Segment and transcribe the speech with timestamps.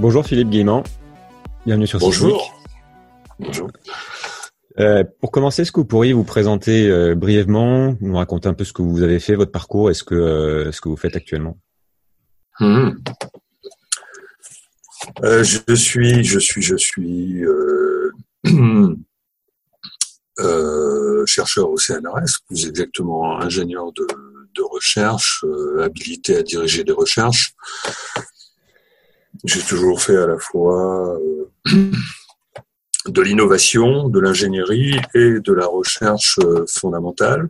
[0.00, 0.82] Bonjour Philippe Guillemant.
[1.66, 2.58] Bienvenue sur Bonjour.
[3.38, 3.68] Bonjour.
[4.78, 8.64] Euh, pour commencer, est-ce que vous pourriez vous présenter euh, brièvement, nous raconter un peu
[8.64, 11.58] ce que vous avez fait, votre parcours, que euh, ce que vous faites actuellement?
[12.60, 12.92] Hmm.
[15.22, 17.42] Euh, Je suis, je suis, je suis
[21.26, 24.06] chercheur au CNRS, plus exactement ingénieur de,
[24.56, 25.44] de recherche,
[25.78, 27.52] habilité à diriger des recherches.
[29.44, 31.18] J'ai toujours fait à la fois
[33.06, 37.48] de l'innovation, de l'ingénierie et de la recherche euh, fondamentale.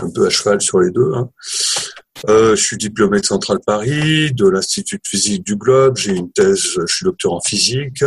[0.00, 1.12] Un peu à cheval sur les deux.
[1.14, 1.30] Hein.
[2.28, 5.96] Euh, je suis diplômé de Centrale Paris, de l'Institut de physique du Globe.
[5.96, 8.04] J'ai une thèse, je suis docteur en physique.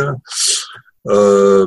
[1.08, 1.66] Euh,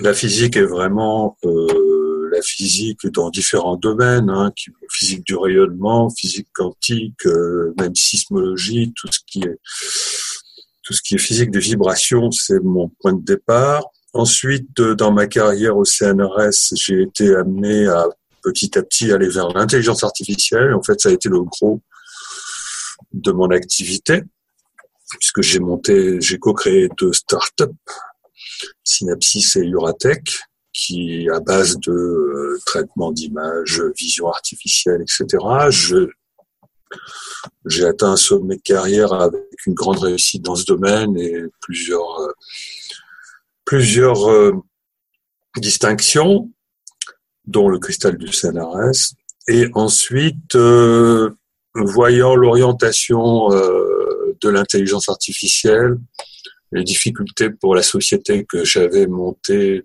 [0.00, 2.09] la physique est vraiment euh,
[2.42, 4.52] physique dans différents domaines, hein,
[4.90, 9.58] physique du rayonnement, physique quantique, euh, même sismologie, tout ce qui est
[10.82, 13.84] tout ce qui est physique des vibrations, c'est mon point de départ.
[14.12, 18.06] Ensuite, euh, dans ma carrière au CNRS, j'ai été amené à
[18.42, 20.74] petit à petit aller vers l'intelligence artificielle.
[20.74, 21.80] En fait, ça a été le gros
[23.12, 24.22] de mon activité,
[25.18, 27.64] puisque j'ai monté, j'ai co-créé deux startups,
[28.82, 30.40] Synapsis et Uratech,
[30.72, 35.38] qui, à base de euh, traitement d'images, vision artificielle, etc.,
[37.66, 42.20] j'ai atteint un sommet de carrière avec une grande réussite dans ce domaine et plusieurs
[42.20, 42.32] euh,
[43.64, 44.52] plusieurs euh,
[45.56, 46.50] distinctions,
[47.46, 49.14] dont le cristal du CNRS.
[49.46, 51.30] Et ensuite, euh,
[51.74, 55.98] voyant l'orientation de l'intelligence artificielle,
[56.72, 59.84] les difficultés pour la société que j'avais montée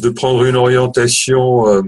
[0.00, 1.82] de prendre une orientation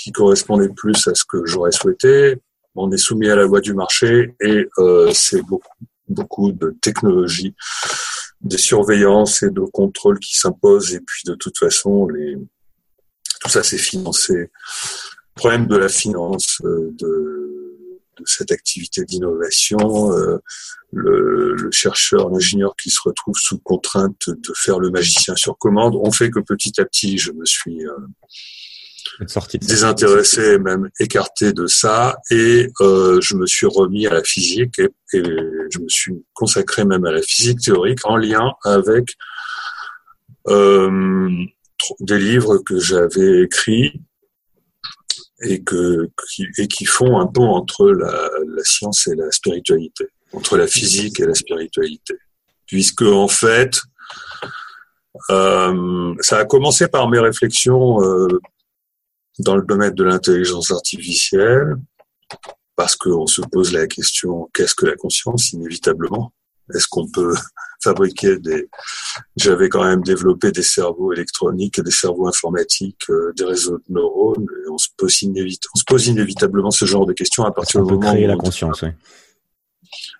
[0.00, 2.40] qui correspondait plus à ce que j'aurais souhaité.
[2.74, 7.54] On est soumis à la loi du marché et euh, c'est beaucoup, beaucoup de technologies,
[8.40, 10.94] des surveillances et de contrôles qui s'imposent.
[10.94, 12.36] Et puis de toute façon, les,
[13.40, 14.34] tout ça c'est financé.
[14.34, 14.48] Le
[15.34, 17.65] problème de la finance euh, de,
[18.18, 20.38] de cette activité d'innovation, euh,
[20.92, 25.96] le, le, chercheur, l'ingénieur qui se retrouve sous contrainte de faire le magicien sur commande,
[25.96, 29.26] ont fait que petit à petit, je me suis euh,
[29.60, 34.88] désintéressé, même écarté de ça, et euh, je me suis remis à la physique et,
[35.12, 35.22] et,
[35.70, 39.16] je me suis consacré même à la physique théorique en lien avec
[40.48, 41.30] euh,
[42.00, 44.00] des livres que j'avais écrits
[45.42, 50.06] et que qui, et qui font un pont entre la, la science et la spiritualité,
[50.32, 52.14] entre la physique et la spiritualité,
[52.66, 53.80] puisque en fait
[55.30, 58.28] euh, ça a commencé par mes réflexions euh,
[59.38, 61.76] dans le domaine de l'intelligence artificielle,
[62.74, 66.32] parce qu'on se pose la question qu'est-ce que la conscience inévitablement?
[66.74, 67.34] Est-ce qu'on peut
[67.82, 68.68] fabriquer des
[69.36, 74.46] J'avais quand même développé des cerveaux électroniques, des cerveaux informatiques, euh, des réseaux de neurones.
[74.64, 77.92] Et on se pose on se pose inévitablement ce genre de questions à partir du
[77.92, 78.82] moment créer la conscience.
[78.82, 78.88] Oui.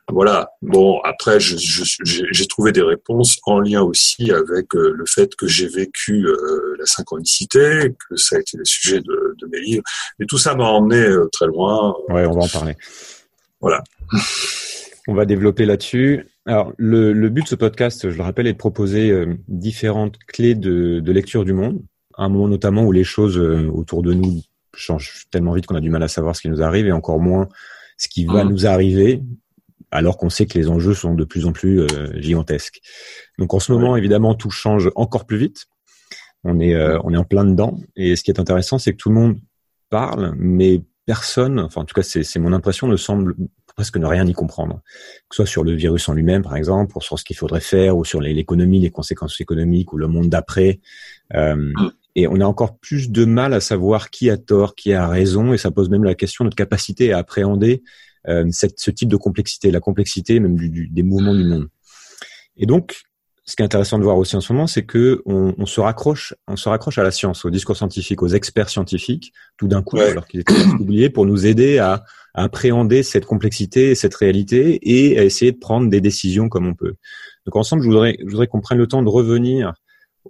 [0.09, 0.51] Voilà.
[0.62, 5.67] Bon, après, j'ai trouvé des réponses en lien aussi avec euh, le fait que j'ai
[5.67, 9.83] vécu euh, la synchronicité, que ça a été le sujet de, de mes livres.
[10.21, 11.97] Et tout ça m'a emmené très loin.
[12.09, 12.77] Ouais, on va en parler.
[13.61, 13.83] Voilà.
[15.09, 16.27] On va développer là-dessus.
[16.47, 19.12] Alors, le, le, but de ce podcast, je le rappelle, est de proposer
[19.49, 21.83] différentes clés de, de, lecture du monde.
[22.15, 24.43] À un moment notamment où les choses autour de nous
[24.75, 27.19] changent tellement vite qu'on a du mal à savoir ce qui nous arrive et encore
[27.19, 27.49] moins
[27.97, 28.49] ce qui va mmh.
[28.49, 29.23] nous arriver
[29.91, 32.81] alors qu'on sait que les enjeux sont de plus en plus euh, gigantesques.
[33.39, 35.66] Donc en ce moment, évidemment, tout change encore plus vite.
[36.45, 37.78] On est, euh, on est en plein dedans.
[37.95, 39.39] Et ce qui est intéressant, c'est que tout le monde
[39.89, 43.34] parle, mais personne, enfin en tout cas c'est mon impression, ne semble
[43.76, 44.80] presque ne rien y comprendre.
[45.28, 47.60] Que ce soit sur le virus en lui-même, par exemple, ou sur ce qu'il faudrait
[47.60, 50.80] faire, ou sur l'économie, les conséquences économiques, ou le monde d'après.
[51.34, 51.72] Euh,
[52.14, 55.53] et on a encore plus de mal à savoir qui a tort, qui a raison,
[55.53, 57.82] et ça pose même la question de notre capacité à appréhender
[58.28, 61.68] euh, ce type de complexité, la complexité même des mouvements du monde.
[62.56, 63.03] Et donc,
[63.48, 65.81] ce qui est intéressant de voir aussi en ce moment, c'est que on, on, se
[65.81, 69.83] raccroche, on se raccroche à la science, au discours scientifique, aux experts scientifiques, tout d'un
[69.83, 72.04] coup, alors qu'ils étaient oubliés, pour nous aider à,
[72.34, 76.75] à, appréhender cette complexité, cette réalité, et à essayer de prendre des décisions comme on
[76.75, 76.95] peut.
[77.47, 79.75] Donc ensemble, je voudrais, je voudrais qu'on prenne le temps de revenir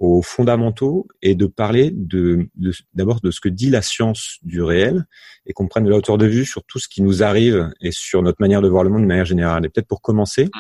[0.01, 2.49] aux fondamentaux et de parler de
[2.95, 5.07] d'abord de, ce que dit la science du réel
[5.47, 7.93] et qu'on prenne de la hauteur de vue sur tout ce qui nous arrive et
[7.93, 9.65] sur notre manière de voir le monde de manière générale.
[9.65, 10.51] Et peut-être pour commencer,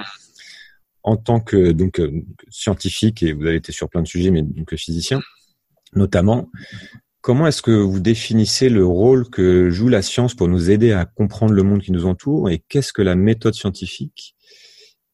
[1.06, 2.10] en tant que donc euh,
[2.50, 5.20] scientifique et vous avez été sur plein de sujets, mais donc physicien
[5.94, 6.50] notamment,
[7.20, 11.06] comment est-ce que vous définissez le rôle que joue la science pour nous aider à
[11.06, 14.36] comprendre le monde qui nous entoure et qu'est-ce que la méthode scientifique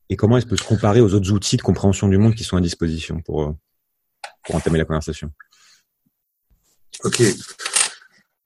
[0.09, 2.57] et comment elle peut se comparer aux autres outils de compréhension du monde qui sont
[2.57, 3.53] à disposition pour euh,
[4.45, 5.31] pour entamer la conversation?
[7.05, 7.23] Ok.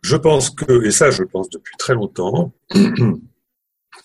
[0.03, 2.53] Je pense que, et ça je pense depuis très longtemps,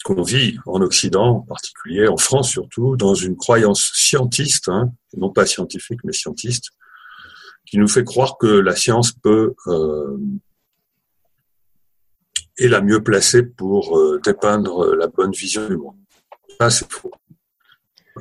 [0.04, 5.32] qu'on vit en Occident, en particulier en France surtout, dans une croyance scientiste, hein, non
[5.32, 6.72] pas scientifique mais scientiste,
[7.66, 10.18] qui nous fait croire que la science peut euh,
[12.58, 15.96] est la mieux placée pour euh, dépeindre la bonne vision du monde.
[16.60, 17.12] Ça c'est faux,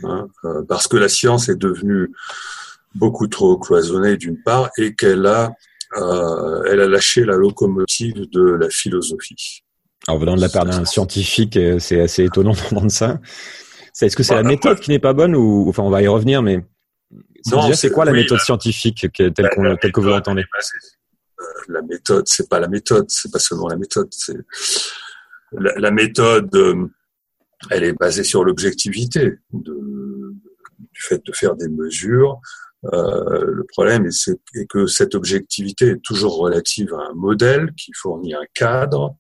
[0.03, 2.13] hein, euh, parce que la science est devenue
[2.95, 5.53] beaucoup trop cloisonnée d'une part et qu'elle a
[5.97, 9.65] euh, elle a lâché la locomotive de la philosophie.
[10.09, 13.21] Alors venant de la part d'un scientifique, euh, c'est assez étonnant d'entendre ça.
[14.01, 16.43] Est-ce que c'est la méthode qui n'est pas bonne ou enfin on va y revenir,
[16.43, 16.65] mais
[17.75, 20.45] c'est quoi la méthode scientifique telle, que vous l'entendez?
[21.41, 24.09] euh, La méthode, c'est pas la méthode, c'est pas seulement la méthode.
[25.53, 26.87] La, méthode, euh,
[27.71, 29.73] elle est basée sur l'objectivité du
[30.95, 32.41] fait de faire des mesures,
[32.93, 38.35] euh, le problème est, que cette objectivité est toujours relative à un modèle qui fournit
[38.35, 39.17] un cadre,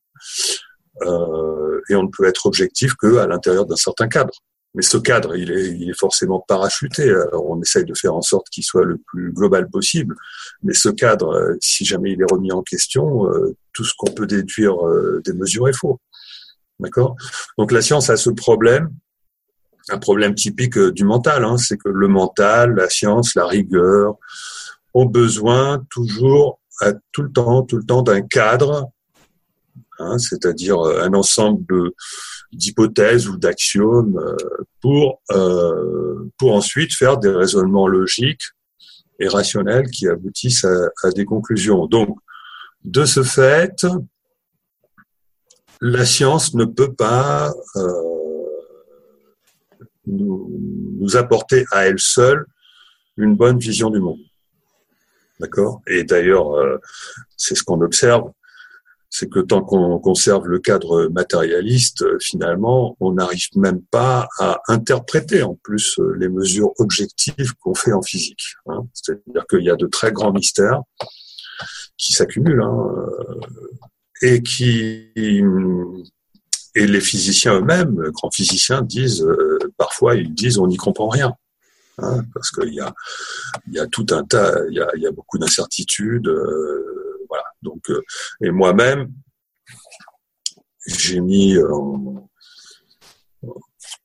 [1.02, 4.35] euh, et on ne peut être objectif qu'à l'intérieur d'un certain cadre.
[4.75, 7.11] Mais ce cadre, il est, il est forcément parachuté.
[7.11, 10.14] Alors on essaye de faire en sorte qu'il soit le plus global possible.
[10.62, 14.26] Mais ce cadre, si jamais il est remis en question, euh, tout ce qu'on peut
[14.26, 14.76] déduire
[15.25, 16.00] des mesures est faux.
[16.79, 17.17] D'accord?
[17.58, 18.91] Donc la science a ce problème
[19.88, 24.17] un problème typique euh, du mental, hein, c'est que le mental, la science, la rigueur
[24.94, 26.61] ont besoin toujours,
[27.12, 28.91] tout le temps, tout le temps d'un cadre,
[30.00, 31.93] hein, c'est-à-dire euh, un ensemble
[32.52, 34.37] d'hypothèses ou d'axiomes euh,
[34.81, 35.23] pour
[36.38, 38.43] pour ensuite faire des raisonnements logiques
[39.19, 41.87] et rationnels qui aboutissent à, des conclusions.
[41.87, 42.19] Donc,
[42.85, 43.87] de ce fait,
[45.81, 47.53] la science ne peut pas
[50.06, 52.46] nous, apporter à elle seule
[53.17, 54.20] une bonne vision du monde.
[55.41, 55.81] D'accord?
[55.87, 56.79] Et d'ailleurs, euh,
[57.37, 58.31] c'est ce qu'on observe,
[59.10, 64.60] c'est que tant qu'on conserve le cadre matérialiste, euh, finalement, on n'arrive même pas à
[64.68, 68.54] interpréter en plus euh, les mesures objectives qu'on fait en physique.
[68.66, 68.86] Hein.
[68.94, 70.80] C'est-à-dire qu'il y a de très grands mystères
[71.98, 72.86] qui s'accumulent hein,
[74.22, 75.10] et qui
[76.74, 81.34] et les physiciens eux-mêmes, grands physiciens, disent euh, parfois ils disent on n'y comprend rien.
[81.98, 86.28] Hein, parce qu'il y a, tout un tas, il y a, beaucoup d'incertitudes.
[86.28, 87.00] Euh.
[87.62, 88.02] Donc, euh,
[88.42, 89.12] et moi-même,
[90.86, 92.28] j'ai mis en,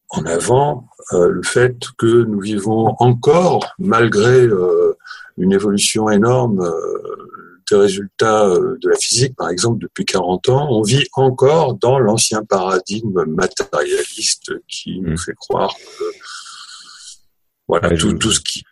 [0.09, 4.47] en avant le fait que nous vivons encore, malgré
[5.37, 6.61] une évolution énorme
[7.69, 11.99] des résultats euh, de la physique, par exemple, depuis 40 ans, on vit encore dans
[11.99, 15.17] l'ancien paradigme matérialiste qui nous hmm.
[15.17, 16.03] fait croire que
[17.67, 18.63] voilà, tout, tout, ce qui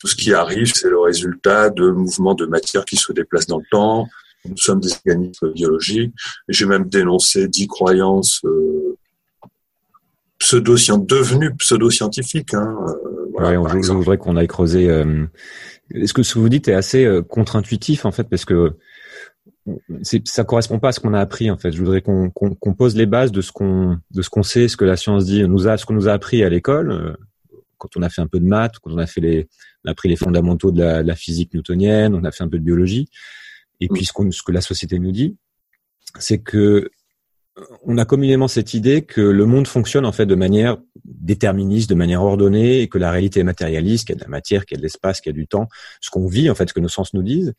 [0.00, 3.58] tout ce qui arrive, c'est le résultat de mouvements de matière qui se déplacent dans
[3.58, 4.08] le temps.
[4.48, 6.14] Nous sommes des organismes biologiques.
[6.48, 8.96] J'ai même dénoncé dix croyances euh,
[10.38, 12.54] pseudo devenues pseudo-scientifiques.
[12.54, 15.26] Hein, euh, voilà, ouais, on voudrait qu'on aille creuser euh,
[15.94, 18.72] est-ce que ce que vous dites est assez euh, contre-intuitif en fait parce que
[20.24, 21.70] ça correspond pas à ce qu'on a appris en fait.
[21.72, 24.84] Je voudrais qu'on pose les bases de ce qu'on de ce qu'on sait, ce que
[24.84, 27.12] la science dit, nous a ce qu'on nous a appris à l'école euh,
[27.80, 29.48] quand on a fait un peu de maths, quand on a fait les
[29.84, 32.64] on a appris les fondamentaux de la, physique newtonienne, on a fait un peu de
[32.64, 33.08] biologie.
[33.80, 35.36] Et puis ce, ce que la société nous dit,
[36.18, 36.90] c'est que
[37.82, 41.94] on a communément cette idée que le monde fonctionne en fait de manière déterministe, de
[41.94, 44.76] manière ordonnée, et que la réalité est matérialiste, qu'il y a de la matière, qu'il
[44.76, 45.68] y a de l'espace, qu'il y a du temps,
[46.00, 47.54] ce qu'on vit en fait, ce que nos sens nous disent,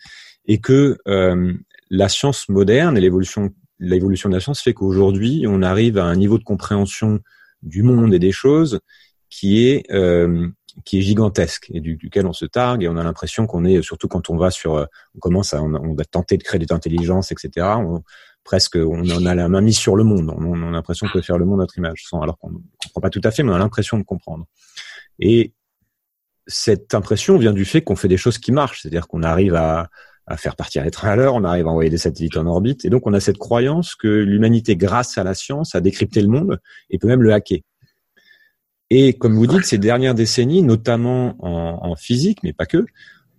[0.45, 1.53] et que euh,
[1.89, 6.15] la science moderne et l'évolution, l'évolution de la science fait qu'aujourd'hui on arrive à un
[6.15, 7.19] niveau de compréhension
[7.61, 8.79] du monde et des choses
[9.41, 10.47] qui est euh,
[10.85, 14.07] qui est gigantesque et duquel on se targue et on a l'impression qu'on est surtout
[14.07, 17.67] quand on va sur on commence à on, va tenter de créer des intelligences etc
[17.77, 18.03] on,
[18.43, 20.33] presque, on en a la main mise sur le monde.
[20.35, 23.01] On, a l'impression peut faire le monde à notre image, sans, alors qu'on ne comprend
[23.01, 24.45] pas tout à fait, mais on a l'impression de comprendre.
[25.19, 25.53] Et
[26.47, 29.89] cette impression vient du fait qu'on fait des choses qui marchent, c'est-à-dire qu'on arrive à,
[30.25, 32.85] à faire partir les trains à l'heure, on arrive à envoyer des satellites en orbite,
[32.85, 36.27] et donc on a cette croyance que l'humanité, grâce à la science, a décrypté le
[36.27, 37.59] monde et peut même le hacker.
[38.93, 42.85] Et comme vous dites, ces dernières décennies, notamment en, en physique, mais pas que,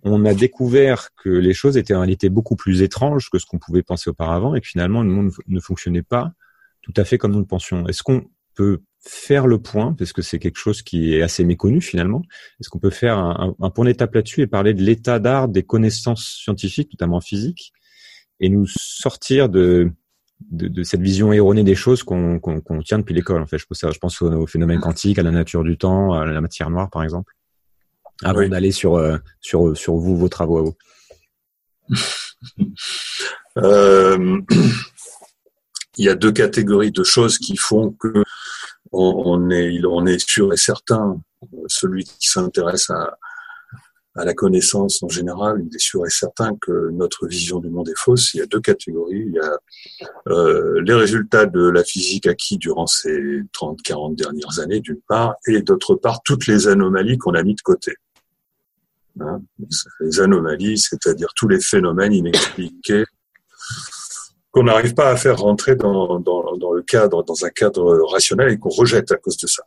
[0.01, 3.59] on a découvert que les choses étaient en réalité beaucoup plus étranges que ce qu'on
[3.59, 6.31] pouvait penser auparavant, et que finalement le monde ne fonctionnait pas
[6.81, 7.87] tout à fait comme nous le pensions.
[7.87, 11.81] Est-ce qu'on peut faire le point, parce que c'est quelque chose qui est assez méconnu
[11.81, 12.23] finalement.
[12.59, 15.61] Est-ce qu'on peut faire un, un, point d'étape là-dessus et parler de l'état d'art des
[15.61, 17.73] connaissances scientifiques, notamment en physique,
[18.39, 19.91] et nous sortir de,
[20.51, 22.39] de, de cette vision erronée des choses qu'on
[22.83, 23.41] tient depuis l'école.
[23.41, 26.25] En fait, je pense, je pense au, phénomène quantique, à la nature du temps, à
[26.25, 27.33] la matière noire, par exemple.
[28.23, 30.75] Avant d'aller sur, euh, sur, sur vous, vos travaux à vous.
[33.57, 34.41] euh,
[35.97, 38.23] il y a deux catégories de choses qui font que
[38.91, 41.19] on, est, on est sûr et certain,
[41.67, 43.17] celui qui s'intéresse à,
[44.15, 47.89] à la connaissance en général, il est sûr et certain que notre vision du monde
[47.89, 48.33] est fausse.
[48.33, 49.23] Il y a deux catégories.
[49.25, 49.57] Il y a
[50.27, 55.61] euh, les résultats de la physique acquis durant ces 30-40 dernières années, d'une part, et
[55.61, 57.95] d'autre part, toutes les anomalies qu'on a mis de côté.
[59.19, 59.41] Hein?
[59.99, 63.05] Les anomalies, c'est-à-dire tous les phénomènes inexpliqués
[64.51, 68.51] qu'on n'arrive pas à faire rentrer dans, dans, dans, le cadre, dans un cadre rationnel
[68.51, 69.63] et qu'on rejette à cause de ça.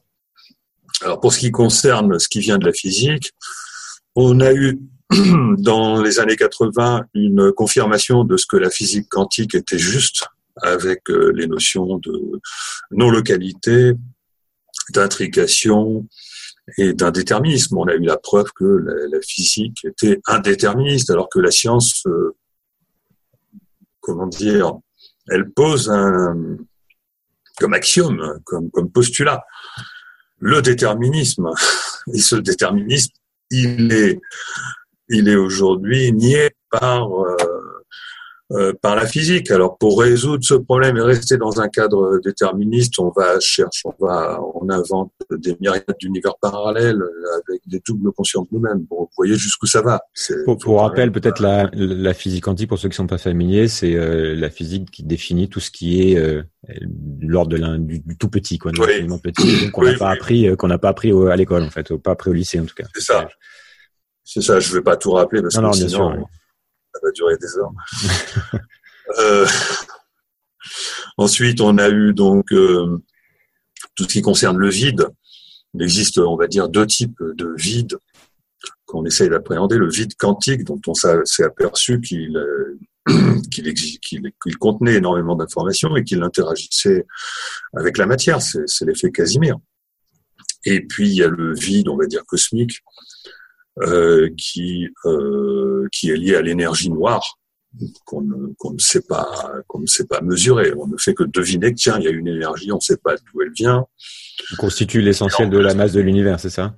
[1.02, 3.32] Alors pour ce qui concerne ce qui vient de la physique,
[4.16, 4.80] on a eu
[5.58, 10.24] dans les années 80 une confirmation de ce que la physique quantique était juste
[10.62, 12.40] avec euh, les notions de
[12.90, 13.92] non-localité,
[14.90, 16.08] d'intrication
[16.78, 17.76] et d'indéterminisme.
[17.76, 22.34] On a eu la preuve que la, physique était indéterministe alors que la science euh,
[24.00, 24.72] comment dire,
[25.28, 26.56] elle pose un,
[27.58, 29.44] comme axiome, comme, comme postulat,
[30.38, 31.50] le déterminisme.
[32.14, 33.12] Et ce déterminisme,
[33.50, 34.20] il est,
[35.08, 37.55] il est aujourd'hui nié par euh,
[38.52, 39.50] euh, par la physique.
[39.50, 44.06] Alors pour résoudre ce problème et rester dans un cadre déterministe, on va chercher, on
[44.06, 48.86] va, on invente des myriades d'univers parallèles avec des doubles consciences nous-mêmes.
[48.88, 50.00] Bon, vous voyez jusqu'où ça va.
[50.44, 53.96] Pour, pour rappel, peut-être la, la, physique quantique pour ceux qui sont pas familiers, c'est
[53.96, 56.44] euh, la physique qui définit tout ce qui est euh,
[57.20, 59.08] l'ordre de du, du, tout petit, quoi, oui.
[59.24, 62.30] petit, qu'on n'a pas appris, qu'on n'a pas appris à l'école en fait, pas appris
[62.30, 62.86] au lycée en tout cas.
[62.94, 63.28] C'est ça.
[64.22, 64.60] C'est ça.
[64.60, 65.88] Je vais pas tout rappeler parce non, que non, sinon.
[65.88, 66.28] Sûr,
[66.96, 67.72] ça va durer des heures.
[69.18, 69.46] euh,
[71.18, 72.98] ensuite, on a eu donc euh,
[73.94, 75.08] tout ce qui concerne le vide.
[75.74, 77.96] Il existe, on va dire, deux types de vide
[78.86, 79.76] qu'on essaye d'appréhender.
[79.76, 82.36] Le vide quantique, dont on s'est aperçu qu'il
[83.50, 87.06] qu'il qu contenait énormément d'informations et qu'il interagissait
[87.74, 88.40] avec la matière.
[88.40, 89.56] C'est l'effet Casimir.
[90.64, 93.15] Et puis, il y a le vide, on va dire, cosmique, euh,
[94.36, 97.38] qui euh, qui est lié à l'énergie noire
[98.04, 99.26] qu'on ne, qu ne sait pas
[99.66, 100.72] qu'on ne sait pas mesurer.
[100.76, 102.96] On ne fait que deviner que tiens, il y a une énergie, on ne sait
[102.96, 103.84] pas d'où elle vient.
[104.48, 106.74] Qui constitue l'essentiel de la masse de l'univers, c'est ça?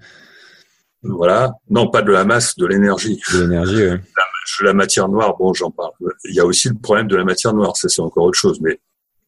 [1.02, 3.20] Voilà, non pas de la masse, de l'énergie.
[3.32, 3.76] De l'énergie.
[3.76, 4.00] Ouais.
[4.16, 5.92] La, la, matière noire, bon, j'en parle.
[6.24, 8.60] Il y a aussi le problème de la matière noire, ça c'est encore autre chose,
[8.60, 8.80] mais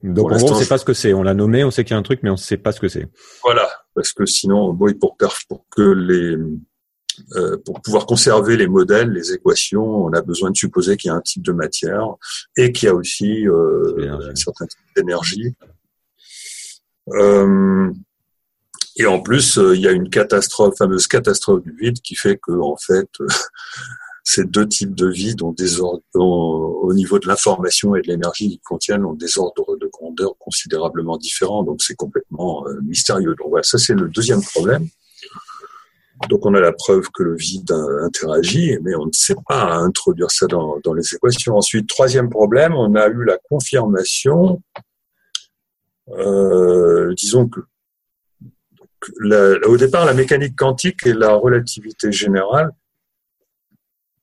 [0.03, 1.13] donc en gros, on ne sait pas ce que c'est.
[1.13, 2.73] On l'a nommé, on sait qu'il y a un truc, mais on ne sait pas
[2.73, 3.07] ce que c'est.
[3.45, 5.17] Voilà, parce que sinon, bon, pour,
[5.49, 6.37] pour que les
[7.37, 11.13] euh, pour pouvoir conserver les modèles, les équations, on a besoin de supposer qu'il y
[11.13, 12.07] a un type de matière
[12.57, 15.55] et qu'il y a aussi euh, un certain type d'énergie.
[17.11, 17.91] Euh,
[18.97, 22.53] et en plus, il y a une catastrophe, fameuse catastrophe du vide, qui fait que
[22.53, 23.09] en fait,
[24.25, 28.09] ces deux types de vide ont des ordres, ont, au niveau de l'information et de
[28.09, 31.63] l'énergie qu'ils contiennent ont des ordres de grandeur considérablement différents.
[31.63, 33.35] Donc c'est complètement mystérieux.
[33.39, 34.89] Donc voilà, ça c'est le deuxième problème.
[36.29, 37.73] Donc on a la preuve que le vide
[38.03, 41.57] interagit, mais on ne sait pas introduire ça dans, les équations.
[41.57, 44.63] Ensuite, troisième problème, on a eu la confirmation,
[46.11, 47.61] euh, disons que,
[49.67, 52.71] au départ, la mécanique quantique et la relativité générale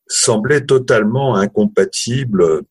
[0.08, 2.62] semblaient totalement incompatibles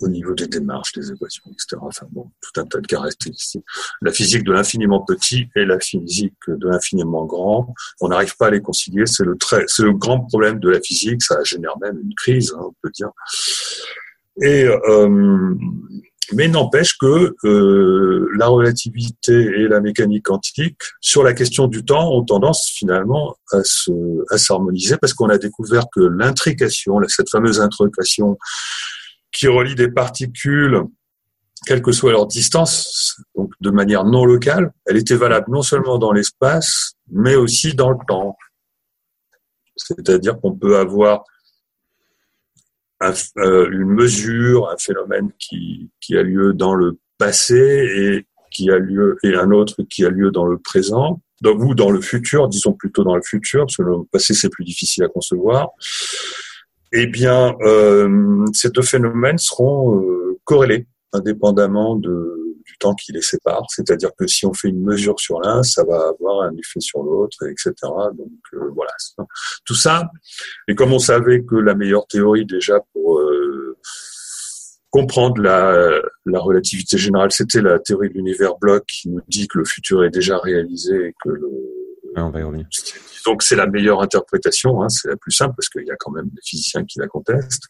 [0.00, 1.76] au niveau des démarches, des équations, etc.
[1.80, 3.64] Enfin bon, tout un tas de caractéristiques.
[4.02, 8.50] La physique de l'infiniment petit et la physique de l'infiniment grand, on n'arrive pas à
[8.50, 9.06] les concilier.
[9.06, 11.22] C'est le très, c'est le grand problème de la physique.
[11.22, 13.10] Ça génère même une crise, hein, on peut dire.
[14.42, 15.54] Et euh,
[16.32, 22.12] mais n'empêche que euh, la relativité et la mécanique quantique, sur la question du temps,
[22.12, 23.90] ont tendance finalement à se
[24.32, 28.38] à s'harmoniser parce qu'on a découvert que l'intrication, cette fameuse intrication
[29.32, 30.82] qui relie des particules,
[31.66, 35.98] quelle que soit leur distance, donc de manière non locale, elle était valable non seulement
[35.98, 38.36] dans l'espace, mais aussi dans le temps.
[39.76, 41.24] C'est-à-dire qu'on peut avoir
[43.02, 48.78] euh, une mesure, un phénomène qui, qui a lieu dans le passé et qui a
[48.78, 52.72] lieu et un autre qui a lieu dans le présent, ou dans le futur, disons
[52.72, 55.70] plutôt dans le futur, parce que le passé c'est plus difficile à concevoir.
[56.92, 63.22] Eh bien, euh, ces deux phénomènes seront euh, corrélés indépendamment de, du temps qui les
[63.22, 63.64] sépare.
[63.68, 67.02] C'est-à-dire que si on fait une mesure sur l'un, ça va avoir un effet sur
[67.02, 67.72] l'autre, etc.
[67.82, 68.92] Donc euh, voilà,
[69.64, 70.10] tout ça.
[70.68, 73.76] Et comme on savait que la meilleure théorie déjà pour euh,
[74.90, 79.58] comprendre la, la, relativité générale, c'était la théorie de l'univers bloc qui nous dit que
[79.58, 81.48] le futur est déjà réalisé et que le
[83.24, 86.10] Donc c'est la meilleure interprétation, hein, c'est la plus simple parce qu'il y a quand
[86.10, 87.68] même des physiciens qui la contestent.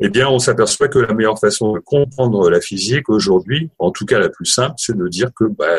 [0.00, 4.04] Eh bien, on s'aperçoit que la meilleure façon de comprendre la physique aujourd'hui, en tout
[4.06, 5.78] cas la plus simple, c'est de dire que bah,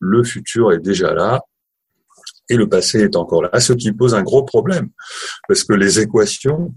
[0.00, 1.42] le futur est déjà là
[2.50, 4.90] et le passé est encore là, ce qui pose un gros problème,
[5.46, 6.74] parce que les équations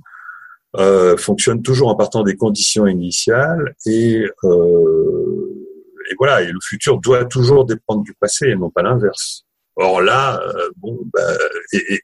[0.78, 5.66] euh, fonctionnent toujours en partant des conditions initiales et, euh,
[6.12, 9.45] et voilà, et le futur doit toujours dépendre du passé et non pas l'inverse.
[9.78, 11.38] Or là, euh, bon, bah,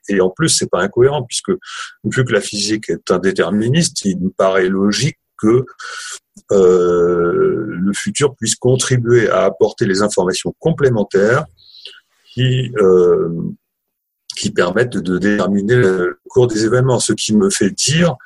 [0.08, 1.52] et, en plus, c'est pas incohérent puisque
[2.04, 5.64] vu que la physique est indéterministe, il me paraît logique que
[6.52, 11.46] euh, le futur puisse contribuer à apporter les informations complémentaires
[12.34, 13.28] qui euh,
[14.36, 16.98] qui permettent de déterminer le cours des événements.
[17.00, 18.16] Ce qui me fait dire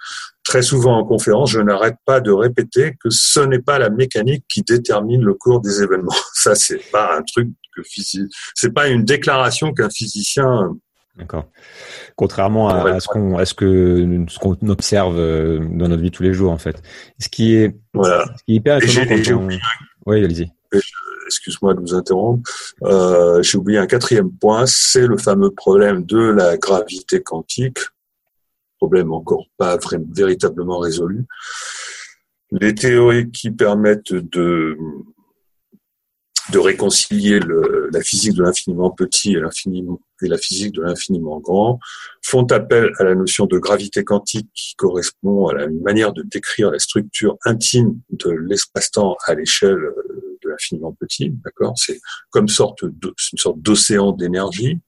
[0.45, 4.45] très souvent en conférence, je n'arrête pas de répéter que ce n'est pas la mécanique
[4.49, 6.15] qui détermine le cours des événements.
[6.35, 10.77] Ça, c'est pas un truc que c'est pas une déclaration qu'un physicien.
[11.17, 11.47] D'accord.
[12.15, 16.35] Contrairement à, ce qu'on, ce que ce qu'on observe euh, dans notre vie tous les
[16.35, 16.83] jours, en fait.
[17.19, 18.27] Ce qui est, voilà.
[18.37, 19.49] ce qui est hyper étonnant.
[20.05, 20.51] Oui, allez-y.
[21.27, 22.49] Excuse-moi de vous interrompre.
[22.83, 27.79] Euh, j'ai oublié un quatrième point, c'est le fameux problème de la gravité quantique
[28.77, 31.25] problème encore pas vraiment, véritablement résolu.
[32.53, 34.77] Les théories qui permettent de,
[36.53, 41.79] de réconcilier le, la physique de l'infiniment petit et, la physique de l'infiniment grand
[42.23, 46.71] font appel à la notion de gravité quantique qui correspond à la manière de décrire
[46.71, 49.79] la structure intime de l'espace-temps à l'échelle
[50.45, 51.33] de l'infiniment petit.
[51.45, 51.75] D'accord?
[51.77, 54.79] C'est comme sorte de, une sorte d'océan d'énergie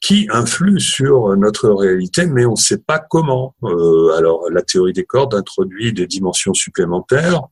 [0.00, 3.54] qui influe sur notre réalité, mais on ne sait pas comment.
[3.64, 7.42] Euh, alors, la théorie des cordes introduit des dimensions supplémentaires.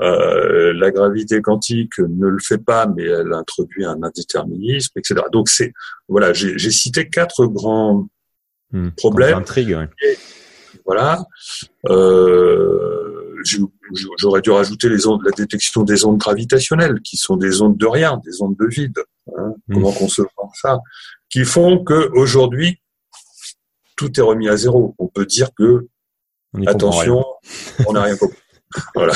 [0.00, 5.22] Euh, la gravité quantique ne le fait pas, mais elle introduit un indéterminisme, etc.
[5.32, 5.72] Donc, c'est
[6.08, 8.08] voilà, j'ai cité quatre grands
[8.72, 9.38] hmm, problèmes.
[9.38, 9.76] Intrigue,
[10.84, 11.24] voilà.
[11.88, 13.20] Euh,
[14.18, 17.86] J'aurais dû rajouter les ondes, la détection des ondes gravitationnelles, qui sont des ondes de
[17.86, 18.98] rien, des ondes de vide.
[19.36, 19.54] Hein.
[19.68, 19.74] Hmm.
[19.74, 20.78] Comment concevoir ça?
[21.28, 22.80] Qui font que aujourd'hui
[23.96, 24.94] tout est remis à zéro.
[24.98, 25.86] On peut dire que
[26.66, 27.24] attention,
[27.86, 28.38] on n'a rien compris.
[28.94, 29.14] voilà.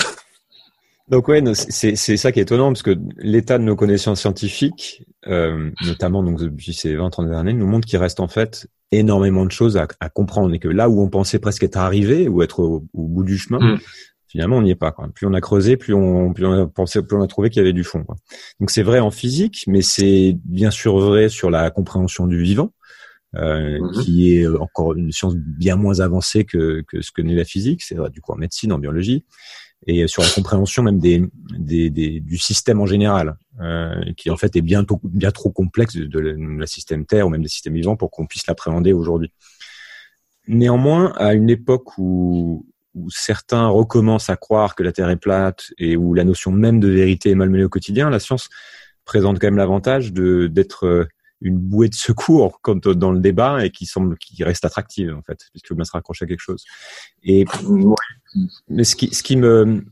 [1.09, 5.05] Donc ouais, c'est c'est ça qui est étonnant parce que l'état de nos connaissances scientifiques,
[5.27, 9.45] euh, notamment donc depuis ces 20-30 dernières années, nous montre qu'il reste en fait énormément
[9.45, 12.43] de choses à, à, comprendre et que là où on pensait presque être arrivé ou
[12.43, 13.79] être au, bout du chemin, mm
[14.35, 14.91] finalement on n'y est pas.
[14.91, 15.09] Quoi.
[15.15, 17.59] Plus on a creusé, plus on, plus on a pensé, plus on a trouvé qu'il
[17.59, 18.03] y avait du fond.
[18.03, 18.17] Quoi.
[18.59, 22.73] Donc c'est vrai en physique, mais c'est bien sûr vrai sur la compréhension du vivant,
[23.37, 24.03] euh, mhm.
[24.03, 27.85] qui est encore une science bien moins avancée que, que ce que n'est la physique.
[27.85, 29.25] C'est vrai du coup en médecine, en biologie,
[29.87, 31.23] et sur la compréhension même des,
[31.59, 35.97] des, des du système en général, euh, qui en fait est bien, bien trop complexe
[35.97, 39.33] de, de la système Terre ou même des systèmes vivants pour qu'on puisse l'appréhender aujourd'hui.
[40.47, 45.67] Néanmoins, à une époque où, où certains recommencent à croire que la Terre est plate
[45.79, 48.49] et où la notion même de vérité est malmenée au quotidien, la science
[49.05, 51.05] présente quand même l'avantage d'être euh,
[51.41, 55.23] une bouée de secours quand dans le débat et qui semble qui reste attractive en
[55.23, 56.65] fait puisqu'il faut bien se raccrocher à quelque chose.
[57.23, 57.45] Et
[58.69, 59.85] mais ce qui ce qui me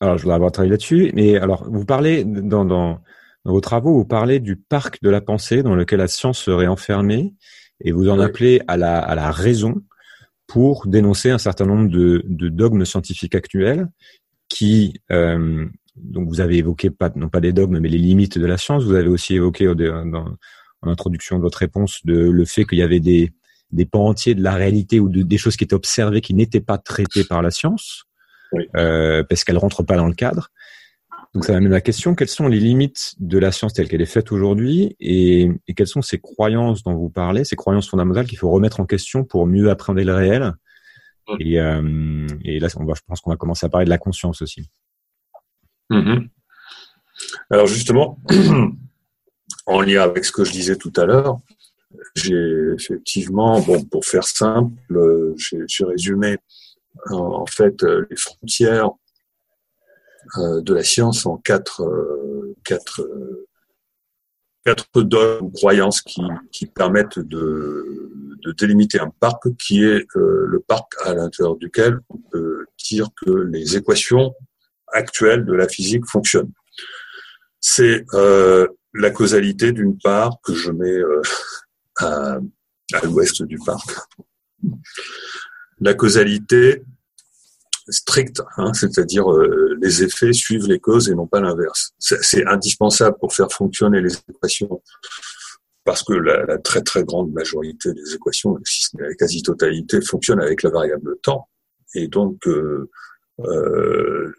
[0.00, 3.00] alors je voudrais avoir travaillé là-dessus, mais alors vous parlez dans, dans
[3.44, 6.68] dans vos travaux, vous parlez du parc de la pensée dans lequel la science serait
[6.68, 7.34] enfermée
[7.80, 9.82] et vous en appelez à la à la raison
[10.46, 13.88] pour dénoncer un certain nombre de, de dogmes scientifiques actuels
[14.48, 18.46] qui euh, donc vous avez évoqué pas non pas des dogmes mais les limites de
[18.46, 18.84] la science.
[18.84, 20.36] Vous avez aussi évoqué dans,
[20.82, 23.32] en introduction de votre réponse de le fait qu'il y avait des
[23.72, 26.60] des pans entiers de la réalité ou de, des choses qui étaient observées qui n'étaient
[26.60, 28.04] pas traitées par la science
[28.76, 30.48] euh, parce qu'elles rentrent pas dans le cadre.
[31.34, 34.02] Donc ça m'amène à la question, quelles sont les limites de la science telle qu'elle
[34.02, 38.26] est faite aujourd'hui et, et, quelles sont ces croyances dont vous parlez, ces croyances fondamentales
[38.26, 40.52] qu'il faut remettre en question pour mieux appréhender le réel
[41.38, 43.98] et, euh, et, là, on va, je pense qu'on va commencer à parler de la
[43.98, 44.68] conscience aussi.
[45.90, 46.28] Mm-hmm.
[47.50, 48.18] Alors justement,
[49.66, 51.38] en lien avec ce que je disais tout à l'heure,
[52.14, 56.38] j'ai effectivement, bon, pour faire simple, euh, j'ai résumé
[57.10, 58.90] en, fait les frontières
[60.36, 61.82] de la science en quatre,
[62.64, 63.08] quatre,
[64.64, 66.22] quatre dogmes croyances qui,
[66.52, 68.12] qui permettent de,
[68.44, 73.30] de délimiter un parc qui est le parc à l'intérieur duquel on peut dire que
[73.30, 74.34] les équations
[74.92, 76.52] actuelles de la physique fonctionnent.
[77.60, 81.22] C'est euh, la causalité d'une part que je mets euh,
[81.98, 82.38] à,
[83.04, 83.90] l'ouest du parc.
[85.80, 86.84] La causalité
[87.88, 91.92] stricte, hein, c'est-à-dire euh, les effets suivent les causes et non pas l'inverse.
[91.98, 94.80] C'est indispensable pour faire fonctionner les équations
[95.84, 100.40] parce que la, très très grande majorité des équations, si ce n'est la quasi-totalité, fonctionnent
[100.40, 101.48] avec la variable temps.
[101.94, 102.88] Et donc, euh,
[103.40, 104.32] euh,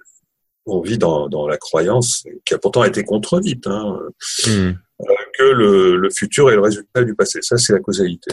[0.65, 3.99] on vit dans, dans, la croyance, qui a pourtant été contredite, hein,
[4.47, 4.49] hmm.
[4.49, 4.76] euh,
[5.38, 7.39] que le, le, futur est le résultat du passé.
[7.41, 8.32] Ça, c'est la causalité.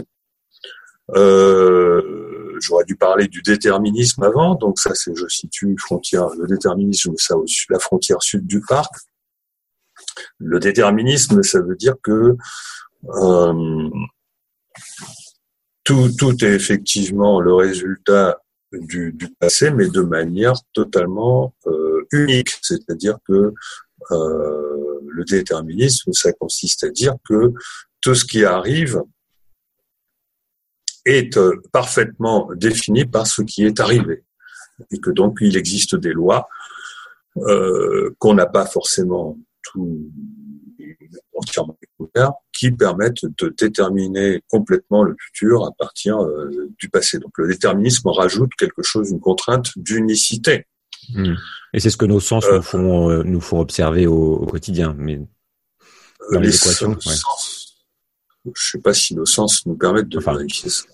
[1.16, 7.14] Euh, J'aurais dû parler du déterminisme avant, donc ça, c'est je situe frontière, le déterminisme,
[7.16, 8.93] ça au la frontière sud du parc.
[10.38, 12.37] Le déterminisme, ça veut dire que
[13.09, 13.90] euh,
[15.85, 18.38] tout, tout est effectivement le résultat
[18.73, 22.51] du, du, passé, mais de manière totalement euh, unique.
[22.63, 23.53] C'est-à-dire que
[24.13, 27.53] euh, le déterminisme, ça consiste à dire que
[28.01, 29.03] tout ce qui arrive
[31.05, 34.25] est euh, parfaitement défini par ce qui est arrivé.
[34.91, 36.49] Et que donc il existe des lois
[37.37, 40.11] euh, qu'on n'a pas forcément tout
[41.35, 47.18] entièrement découvert, qui permettent de déterminer complètement le futur à partir euh, du passé.
[47.18, 50.66] Donc le déterminisme rajoute quelque chose, une contrainte d'unicité.
[51.09, 51.37] Hmm.
[51.73, 54.94] Et c'est ce que nos sens nous, font, euh, nous font observer au, quotidien.
[54.99, 55.18] Mais
[56.33, 56.99] dans les, équations, ouais.
[58.44, 60.85] je ne sais pas si nos sens nous permettent de vérifier ça.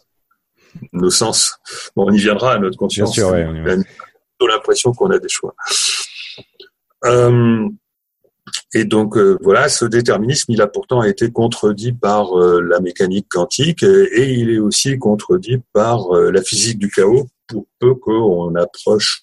[0.93, 1.59] Nos sens,
[1.97, 3.13] bon, on y viendra à notre conscience.
[3.13, 3.83] Bien sûr, ouais, on
[4.39, 5.57] on a l'impression qu'on a des choix.
[7.07, 7.69] Euh,
[8.77, 13.27] et donc euh, voilà, ce déterminisme, il a pourtant été contredit par euh, la mécanique
[13.31, 18.55] quantique et, il est aussi contredit par euh, la physique du chaos pour peu qu'on
[18.55, 19.23] approche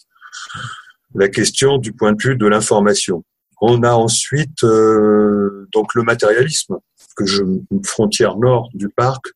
[1.13, 3.23] la question du point de vue de l'information.
[3.61, 6.77] On a ensuite donc le matérialisme,
[7.15, 9.27] que je, une frontière nord du parc,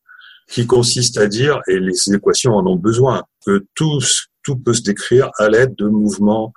[0.50, 4.00] qui consiste à dire, et les équations en ont besoin, que tout,
[4.42, 6.52] tout peut se décrire à l'aide de mouvements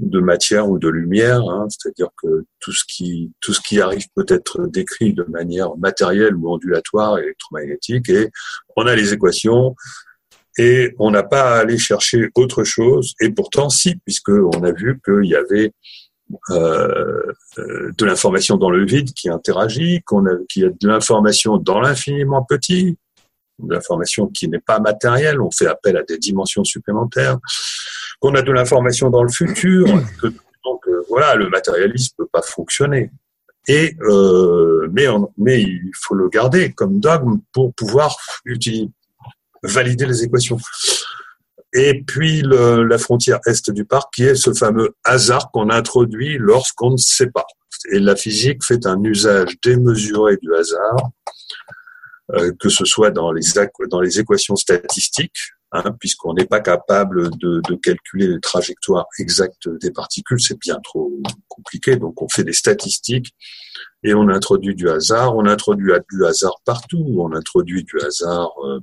[0.00, 4.06] de matière ou de lumière, hein, c'est-à-dire que tout ce qui tout ce qui arrive
[4.14, 8.30] peut être décrit de manière matérielle ou ondulatoire, électromagnétique, et
[8.76, 9.74] on a les équations
[10.58, 13.14] et on n'a pas à aller chercher autre chose.
[13.20, 15.72] Et pourtant, si, puisque on a vu qu'il y avait
[16.50, 17.22] euh,
[17.58, 21.58] euh, de l'information dans le vide qui interagit, qu'on a qu'il y a de l'information
[21.58, 22.96] dans l'infiniment petit,
[23.58, 25.40] de l'information qui n'est pas matérielle.
[25.40, 27.38] On fait appel à des dimensions supplémentaires
[28.20, 29.86] qu'on a de l'information dans le futur,
[30.22, 30.28] que
[30.64, 33.10] donc euh, voilà, le matérialisme peut pas fonctionner.
[33.66, 35.06] Et euh, mais
[35.38, 38.90] mais il faut le garder comme dogme pour pouvoir utiliser,
[39.62, 40.58] valider les équations.
[41.72, 46.36] Et puis le, la frontière est du parc, qui est ce fameux hasard qu'on introduit
[46.38, 47.46] lorsqu'on ne sait pas.
[47.90, 50.96] Et la physique fait un usage démesuré du hasard,
[52.58, 53.42] que ce soit dans les,
[53.90, 59.68] dans les équations statistiques, Hein, puisqu'on n'est pas capable de, de, calculer les trajectoires exactes
[59.80, 61.12] des particules, c'est bien trop
[61.48, 61.96] compliqué.
[61.96, 63.34] Donc on fait des statistiques
[64.04, 65.34] et on introduit du hasard.
[65.34, 67.04] On introduit du hasard partout.
[67.18, 68.78] On introduit du hasard euh,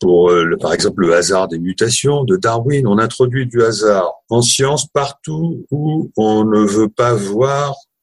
[0.00, 2.86] pour, euh, par exemple, le hasard des mutations de Darwin.
[2.86, 7.93] On introduit du hasard en science partout où on ne veut pas voir euh,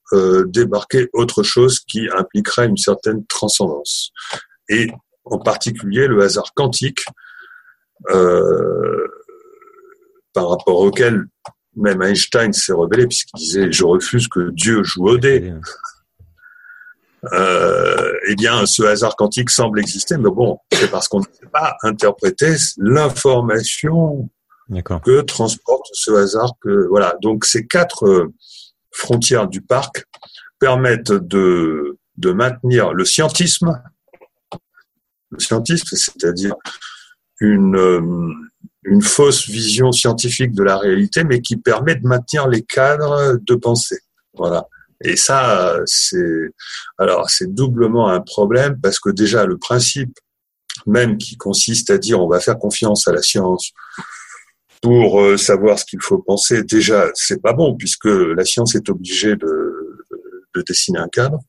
[0.48, 4.12] débarquer autre chose qui impliquerait une certaine transcendance.
[4.70, 4.90] Et
[5.26, 7.06] en particulier le hasard quantique,
[8.10, 9.08] euh,
[10.34, 11.26] par rapport auquel
[11.76, 15.54] même Einstein s'est rebellé puisqu'il disait je refuse que Dieu joue au dé.
[17.34, 21.50] Euh, eh bien, ce hasard quantique semble exister, mais bon, c'est parce qu'on ne sait
[21.52, 24.28] pas interpréter l'information
[25.04, 26.54] que transporte ce hasard.
[26.62, 27.16] Que voilà.
[27.22, 28.34] Donc, ces quatre euh,
[28.92, 30.06] frontières du parc
[30.60, 33.82] permettent de de maintenir le scientisme
[35.32, 36.56] le scientisme, c'est-à-dire
[37.40, 38.34] une, euh,
[38.84, 43.56] une fausse vision scientifique de la réalité, mais qui permet de maintenir les cadres de
[43.56, 44.00] pensée.
[44.34, 44.68] Voilà.
[45.04, 46.52] Et ça, c'est
[47.00, 50.16] alors c'est doublement un problème parce que déjà le principe
[50.86, 53.72] même qui consiste à dire on va faire confiance à la science
[54.82, 58.90] pour euh, savoir ce qu'il faut penser, déjà c'est pas bon puisque la science est
[58.90, 60.06] obligée de,
[60.56, 61.40] de dessiner un cadre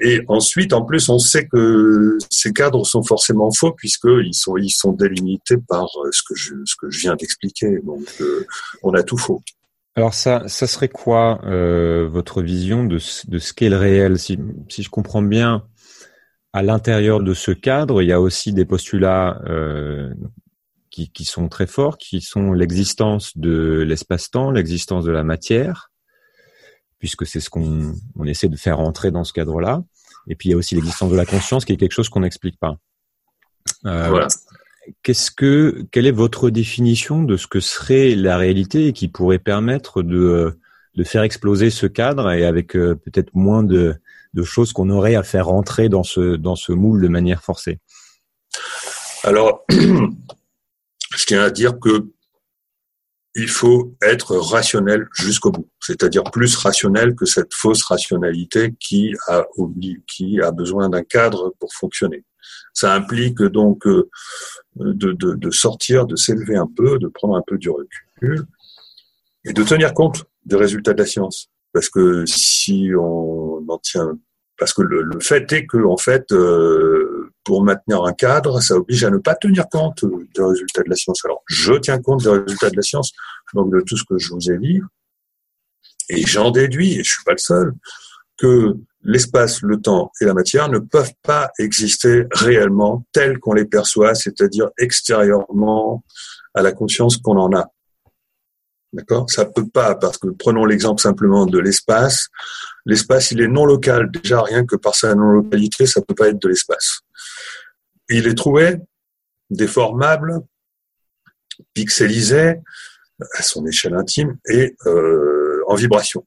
[0.00, 4.70] Et ensuite, en plus, on sait que ces cadres sont forcément faux puisqu'ils sont, ils
[4.70, 7.80] sont délimités par ce que je, ce que je viens d'expliquer.
[7.84, 8.06] Donc,
[8.82, 9.42] on a tout faux.
[9.96, 14.18] Alors ça, ça serait quoi euh, votre vision de, de ce qu'est le réel?
[14.18, 15.64] Si, si je comprends bien,
[16.52, 20.14] à l'intérieur de ce cadre, il y a aussi des postulats euh,
[20.90, 25.90] qui, qui, sont très forts, qui sont l'existence de l'espace-temps, l'existence de la matière,
[26.98, 29.82] puisque c'est ce qu'on on essaie de faire entrer dans ce cadre-là.
[30.28, 32.20] Et puis il y a aussi l'existence de la conscience, qui est quelque chose qu'on
[32.20, 32.76] n'explique pas.
[33.86, 34.28] Euh, voilà.
[35.02, 39.38] Qu'est-ce que, quelle est votre définition de ce que serait la réalité et qui pourrait
[39.38, 40.58] permettre de,
[40.94, 43.94] de faire exploser ce cadre et avec euh, peut-être moins de,
[44.34, 47.78] de choses qu'on aurait à faire rentrer dans ce, dans ce moule de manière forcée?
[49.22, 49.64] Alors,
[51.16, 52.06] je tiens à dire que
[53.36, 59.46] il faut être rationnel jusqu'au bout, c'est-à-dire plus rationnel que cette fausse rationalité qui a,
[60.08, 62.24] qui a besoin d'un cadre pour fonctionner.
[62.74, 64.08] Ça implique donc euh,
[64.76, 68.46] de, de, de sortir, de s'élever un peu, de prendre un peu du recul
[69.44, 71.50] et de tenir compte des résultats de la science.
[71.72, 74.18] Parce que si on en tient,
[74.58, 77.19] parce que le, le fait est que en fait, euh,
[77.50, 80.94] pour maintenir un cadre, ça oblige à ne pas tenir compte des résultats de la
[80.94, 81.24] science.
[81.24, 83.10] Alors, je tiens compte des résultats de la science,
[83.54, 84.80] donc de tout ce que je vous ai dit,
[86.10, 87.72] et j'en déduis, et je suis pas le seul,
[88.38, 93.64] que l'espace, le temps et la matière ne peuvent pas exister réellement tels qu'on les
[93.64, 96.04] perçoit, c'est-à-dire extérieurement
[96.54, 97.66] à la conscience qu'on en a.
[98.92, 99.28] D'accord?
[99.28, 102.28] Ça peut pas, parce que prenons l'exemple simplement de l'espace.
[102.86, 104.08] L'espace, il est non local.
[104.12, 107.00] Déjà, rien que par sa non-localité, ça peut pas être de l'espace.
[108.08, 108.76] Il est trouvé,
[109.50, 110.40] déformable,
[111.74, 112.56] pixelisé,
[113.34, 116.24] à son échelle intime, et euh, en vibration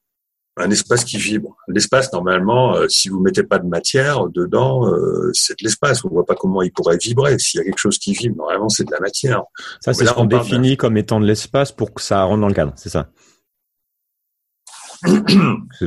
[0.57, 1.55] un espace qui vibre.
[1.67, 6.05] L'espace, normalement, euh, si vous mettez pas de matière dedans, euh, c'est de l'espace.
[6.05, 7.39] On voit pas comment il pourrait vibrer.
[7.39, 9.43] S'il y a quelque chose qui vibre, normalement, c'est de la matière.
[9.81, 12.53] Ça, c'est ce qu'on définit comme étant de l'espace pour que ça rentre dans le
[12.53, 13.09] cadre, c'est ça?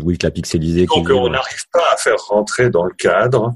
[0.03, 0.87] Oui, que la pixelisée.
[0.87, 3.55] Donc, on n'arrive pas à faire rentrer dans le cadre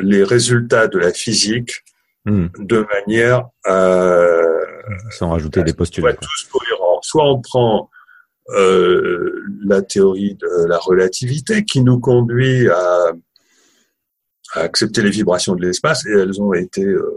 [0.00, 1.84] les résultats de la physique
[2.24, 2.46] hmm.
[2.58, 4.40] de manière à...
[5.10, 6.14] Sans rajouter des postulats.
[6.14, 7.00] tous cohérents.
[7.02, 7.90] Soit on prend
[8.50, 13.12] euh, la théorie de la relativité qui nous conduit à,
[14.54, 17.08] à accepter les vibrations de l'espace et elles ont été euh,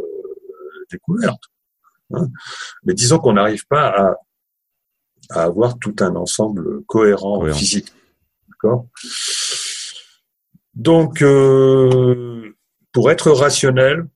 [0.91, 1.43] découvertes.
[2.13, 2.27] Hein.
[2.83, 4.15] Mais disons qu'on n'arrive pas à,
[5.31, 7.91] à, avoir tout un ensemble cohérent, physique.
[8.49, 8.87] D'accord?
[10.75, 12.54] Donc, euh,
[12.95, 14.07] pour être rationnel,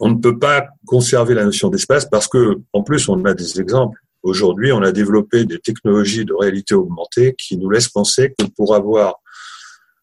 [0.00, 3.60] on ne peut pas conserver la notion d'espace parce que, en plus, on a des
[3.60, 8.46] exemples Aujourd'hui, on a développé des technologies de réalité augmentée qui nous laissent penser que
[8.56, 9.14] pour avoir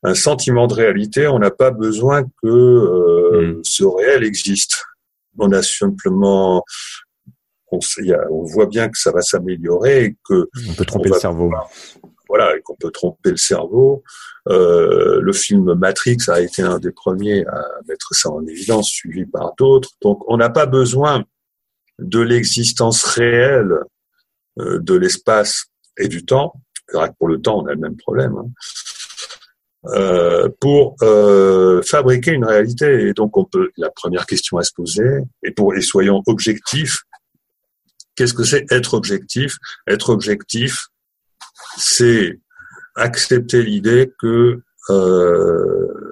[0.03, 3.61] un sentiment de réalité, on n'a pas besoin que euh, hmm.
[3.63, 4.83] ce réel existe.
[5.37, 6.63] On a simplement,
[7.71, 7.79] on,
[8.31, 11.51] on, voit bien que ça va s'améliorer et que on peut tromper le cerveau.
[12.27, 14.03] Voilà, qu'on peut tromper le cerveau.
[14.47, 19.25] Euh, le film Matrix a été un des premiers à mettre ça en évidence, suivi
[19.25, 19.89] par d'autres.
[20.01, 21.23] Donc, on n'a pas besoin
[21.99, 23.73] de l'existence réelle
[24.59, 25.65] euh, de l'espace
[25.97, 26.53] et du temps,
[27.17, 28.47] pour le temps, on a le même problème, hein,
[29.87, 30.95] euh, pour
[31.83, 33.07] fabriquer une réalité.
[33.07, 33.71] Et donc, on peut.
[33.77, 37.03] La première question à se poser, et pour et soyons objectifs.
[38.15, 39.57] Qu'est-ce que c'est être objectif?
[39.87, 40.87] Être objectif,
[41.77, 42.39] c'est
[42.95, 46.05] accepter l'idée que euh,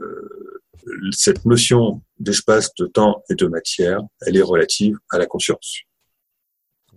[1.12, 5.80] cette notion d'espace, de temps et de matière, elle est relative à la conscience.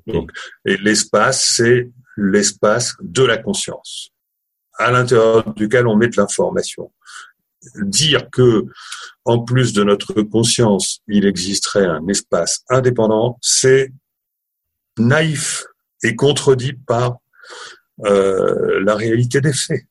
[0.07, 0.31] Donc,
[0.65, 4.11] et l'espace, c'est l'espace de la conscience,
[4.79, 6.93] à l'intérieur duquel on met de l'information.
[7.77, 8.65] Dire que,
[9.25, 13.93] en plus de notre conscience, il existerait un espace indépendant, c'est
[14.99, 15.65] naïf
[16.03, 17.19] et contredit par
[18.05, 19.85] euh, la réalité des faits.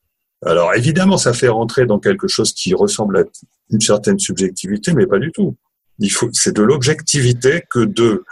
[0.46, 3.24] Alors évidemment, ça fait rentrer dans quelque chose qui ressemble à
[3.72, 5.56] une certaine subjectivité, mais pas du tout.
[6.34, 8.24] C'est de l'objectivité que de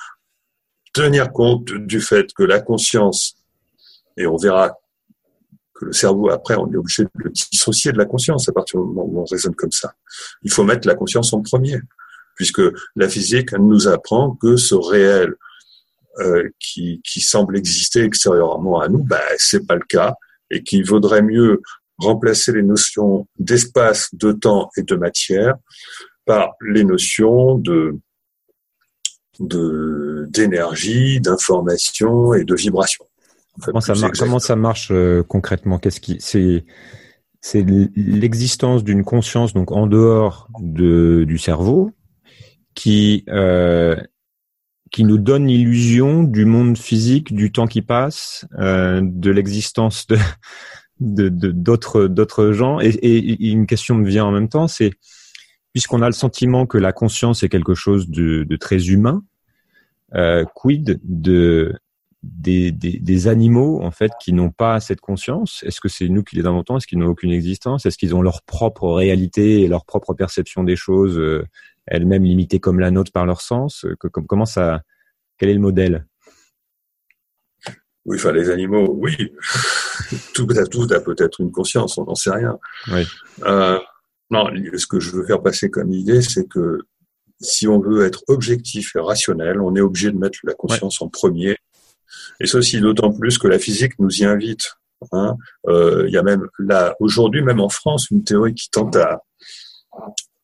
[0.93, 3.36] tenir compte du fait que la conscience,
[4.17, 4.77] et on verra
[5.73, 8.79] que le cerveau, après, on est obligé de le dissocier de la conscience à partir
[8.79, 9.93] du moment où on raisonne comme ça.
[10.43, 11.79] Il faut mettre la conscience en premier,
[12.36, 12.62] puisque
[12.95, 15.33] la physique nous apprend que ce réel
[16.19, 20.15] euh, qui, qui, semble exister extérieurement à nous, bah, c'est pas le cas,
[20.52, 21.62] et qu'il vaudrait mieux
[21.97, 25.56] remplacer les notions d'espace, de temps et de matière
[26.26, 27.97] par les notions de
[29.39, 33.06] de d'énergie, d'information et de vibration.
[33.62, 35.80] Comment, ça, comment ça marche euh, concrètement?
[35.80, 36.65] Qu'est-ce qui c'est
[37.41, 41.91] c'est l'existence d'une conscience donc en dehors de, du cerveau
[42.73, 43.95] qui euh,
[44.93, 50.17] qui nous donne l'illusion du monde physique, du temps qui passe, euh, de l'existence de
[50.99, 52.79] de d'autres d'autres gens.
[52.79, 54.91] Et, et, une question me vient en même temps, c'est
[55.73, 59.23] puisqu'on a le sentiment que la conscience est quelque chose de, de très humain,
[60.13, 61.73] euh, quid de
[62.21, 65.62] des, des, des, animaux en fait qui n'ont pas cette conscience?
[65.65, 66.77] Est-ce que c'est nous qui les inventons?
[66.77, 67.86] Est-ce qu'ils n'ont aucune existence?
[67.86, 71.19] Est-ce qu'ils ont leur propre réalité et leur propre perception des choses,
[71.91, 74.81] euh, elles-mêmes limitées comme la nôtre par leur sens que, Comment ça
[75.37, 76.05] Quel est le modèle?
[78.05, 79.15] Oui, enfin les animaux, oui,
[80.33, 82.59] tout a tout a peut-être une conscience, on n'en sait rien.
[82.91, 83.07] Oui.
[83.43, 83.79] Euh,
[84.29, 86.79] non, ce que je veux faire passer comme idée, c'est que
[87.39, 91.07] si on veut être objectif et rationnel, on est obligé de mettre la conscience en
[91.07, 91.57] premier
[92.39, 94.73] et ceci d'autant plus que la physique nous y invite.
[95.11, 95.37] Hein.
[95.67, 99.21] Euh, il y a même là aujourd'hui, même en France, une théorie qui tente à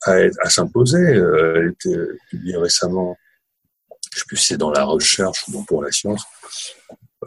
[0.04, 0.98] à, à s'imposer.
[0.98, 1.98] Euh, elle a été
[2.30, 3.18] publiée récemment.
[4.14, 6.24] Je sais plus si c'est dans la recherche ou pour la science.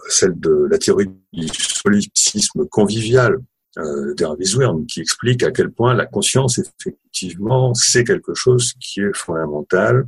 [0.09, 3.39] Celle de la théorie du solipsisme convivial
[3.79, 4.45] euh, d'Hervé
[4.87, 10.07] qui explique à quel point la conscience, effectivement, c'est quelque chose qui est fondamental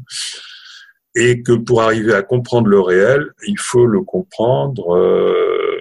[1.15, 5.81] et que pour arriver à comprendre le réel, il faut le comprendre euh,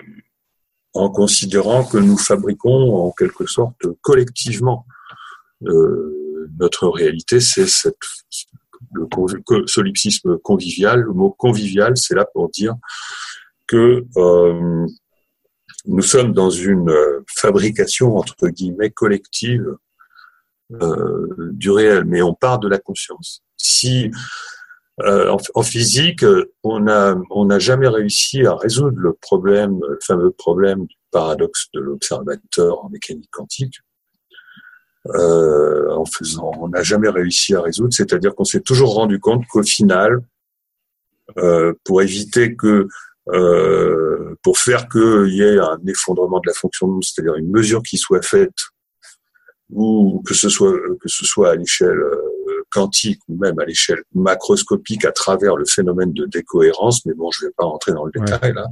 [0.94, 4.86] en considérant que nous fabriquons en quelque sorte collectivement
[5.66, 6.23] euh,
[6.60, 7.40] notre réalité.
[7.40, 7.66] C'est
[8.94, 11.02] le solipsisme convivial.
[11.02, 12.76] Le mot convivial, c'est là pour dire
[13.68, 14.86] que euh,
[15.86, 16.94] nous sommes dans une
[17.28, 19.78] fabrication entre guillemets collective
[20.82, 23.44] euh, du réel, mais on part de la conscience.
[23.58, 24.12] Si
[25.02, 26.24] euh, en, physique,
[26.64, 32.86] on n'a jamais réussi à résoudre le problème, le fameux problème du paradoxe de l'observateur
[32.86, 33.80] en mécanique quantique.
[35.08, 37.94] Euh, en faisant, on n'a jamais réussi à résoudre.
[37.94, 40.22] C'est-à-dire qu'on s'est toujours rendu compte qu'au final,
[41.38, 42.88] euh, pour éviter que,
[43.30, 47.98] euh, pour faire qu'il y ait un effondrement de la fonction, c'est-à-dire une mesure qui
[47.98, 48.58] soit faite,
[49.70, 54.04] ou que ce soit que ce soit à l'échelle euh, quantique ou même à l'échelle
[54.14, 58.06] macroscopique à travers le phénomène de décohérence, mais bon, je ne vais pas rentrer dans
[58.06, 58.66] le détail là.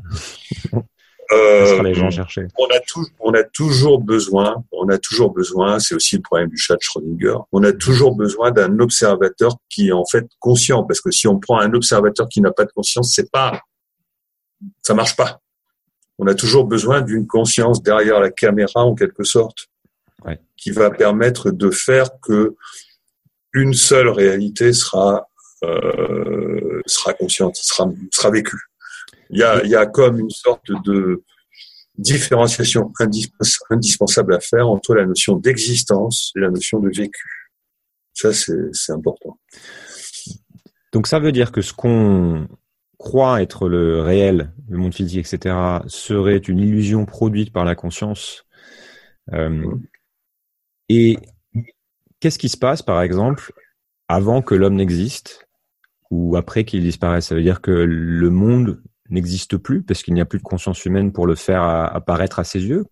[1.31, 2.47] Euh, les gens chercher.
[2.57, 6.49] On a, tout, on a toujours besoin, on a toujours besoin, c'est aussi le problème
[6.49, 10.83] du chat de Schrödinger, on a toujours besoin d'un observateur qui est en fait conscient,
[10.83, 13.61] parce que si on prend un observateur qui n'a pas de conscience, c'est pas,
[14.81, 15.39] ça marche pas.
[16.19, 19.69] On a toujours besoin d'une conscience derrière la caméra en quelque sorte,
[20.57, 22.55] qui va permettre de faire que
[23.53, 25.27] une seule réalité sera
[25.63, 28.70] euh, sera consciente, sera sera vécue.
[29.31, 31.23] Il y a il y a comme une sorte de
[31.97, 32.91] différenciation
[33.69, 37.51] indispensable à faire entre la notion d'existence et la notion de vécu.
[38.13, 39.39] Ça c'est important.
[40.93, 42.47] Donc ça veut dire que ce qu'on
[42.97, 45.55] croit être le réel, le monde physique, etc.,
[45.87, 48.45] serait une illusion produite par la conscience.
[49.33, 49.65] Euh.
[50.89, 51.17] Et
[52.21, 53.51] Qu'est-ce qui se passe, par exemple,
[54.07, 55.47] avant que l'homme n'existe
[56.11, 57.25] ou après qu'il disparaisse?
[57.25, 58.79] Ça veut dire que le monde
[59.11, 62.43] n'existe plus parce qu'il n'y a plus de conscience humaine pour le faire apparaître à
[62.43, 62.85] ses yeux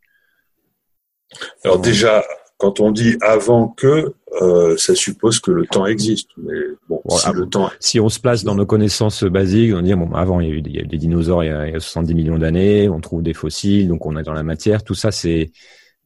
[1.63, 2.23] Alors déjà,
[2.57, 6.29] quand on dit avant que, euh, ça suppose que le temps existe.
[6.37, 7.69] Mais bon, si, le temps...
[7.79, 10.53] si on se place dans nos connaissances basiques, on dit bon, avant il y a
[10.55, 13.23] eu des, des dinosaures il y, a, il y a 70 millions d'années, on trouve
[13.23, 14.83] des fossiles, donc on est dans la matière.
[14.83, 15.51] Tout ça, c'est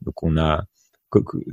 [0.02, 0.64] donc on a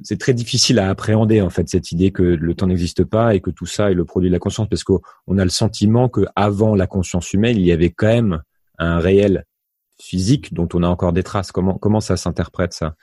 [0.02, 3.40] c'est très difficile à appréhender en fait cette idée que le temps n'existe pas et
[3.40, 5.00] que tout ça est le produit de la conscience parce qu'on
[5.38, 8.42] a le sentiment que avant la conscience humaine il y avait quand même
[8.80, 9.44] un réel
[10.00, 12.96] physique dont on a encore des traces comment comment ça s'interprète ça?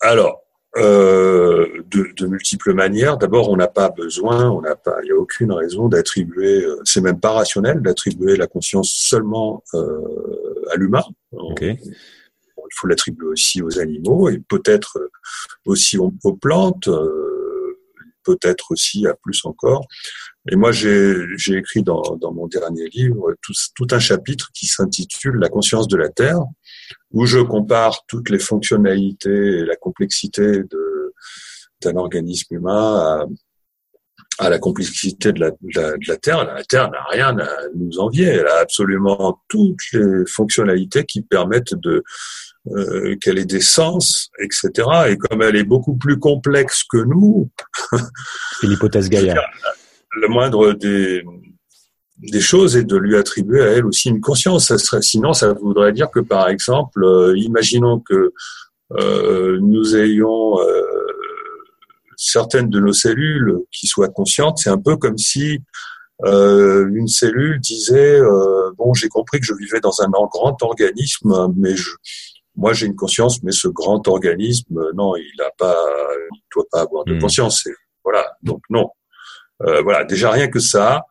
[0.00, 0.40] Alors
[0.78, 3.18] euh, de, de, multiples manières.
[3.18, 6.80] D'abord, on n'a pas besoin, on n'a pas, il n'y a aucune raison d'attribuer, euh,
[6.84, 11.04] c'est même pas rationnel d'attribuer la conscience seulement euh, à l'humain.
[11.32, 11.78] Okay
[12.72, 15.10] il faut l'attribuer aussi aux animaux et peut-être
[15.66, 17.31] aussi aux, plantes, euh,
[18.24, 19.86] peut-être aussi à plus encore.
[20.50, 25.36] Et moi, j'ai écrit dans, dans, mon dernier livre tout, tout un chapitre qui s'intitule
[25.36, 26.40] La conscience de la Terre,
[27.12, 30.62] où je compare toutes les fonctionnalités et la complexité
[31.82, 33.26] d'un organisme humain à,
[34.44, 36.44] à, la complexité de la, de la Terre.
[36.44, 38.26] La Terre n'a rien à nous envier.
[38.26, 42.02] Elle a absolument toutes les fonctionnalités qui permettent de,
[42.70, 44.70] euh, qu'elle ait des sens, etc.
[45.08, 47.50] Et comme elle est beaucoup plus complexe que nous,
[48.60, 49.34] c'est l'hypothèse Gaïa.
[50.14, 51.24] Le moindre des,
[52.18, 54.68] des choses est de lui attribuer à elle aussi une conscience.
[54.68, 58.32] Ça serait, sinon, ça voudrait dire que, par exemple, euh, imaginons que
[58.92, 60.82] euh, nous ayons euh,
[62.22, 64.58] certaines de nos cellules qui soient conscientes.
[64.58, 65.60] C'est un peu comme si
[66.24, 68.20] euh, une cellule disait
[68.76, 71.90] bon, j'ai compris que je vivais dans un grand organisme, mais je,
[72.56, 75.76] moi j'ai une conscience, mais ce grand organisme, non, il n'a pas,
[76.32, 77.20] il doit pas avoir de hmm.
[77.20, 77.64] conscience.
[78.04, 78.88] voilà, donc non.
[79.58, 81.02] voilà, déjà rien que ça,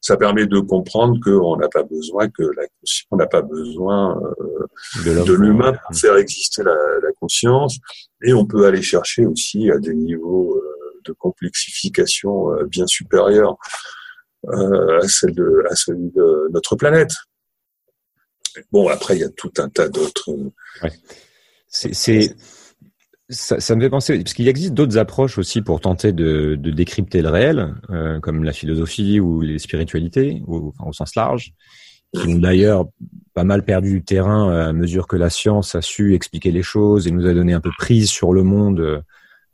[0.00, 2.64] ça permet de comprendre qu'on n'a pas besoin que la
[3.10, 7.78] on n'a pas besoin euh, de l'humain pour faire exister la, la, conscience
[8.22, 13.56] et on peut aller chercher aussi à des niveaux euh, de complexification euh, bien supérieurs
[14.46, 17.10] à celle de à celui de notre planète.
[18.70, 20.30] Bon après il y a tout un tas d'autres.
[20.82, 20.92] Ouais.
[21.66, 22.34] C'est
[23.30, 26.70] ça, ça, me fait penser, parce qu'il existe d'autres approches aussi pour tenter de, de
[26.70, 31.52] décrypter le réel, euh, comme la philosophie ou les spiritualités, ou, enfin, au sens large,
[32.14, 32.86] qui ont d'ailleurs
[33.34, 37.06] pas mal perdu du terrain à mesure que la science a su expliquer les choses
[37.06, 39.02] et nous a donné un peu prise sur le monde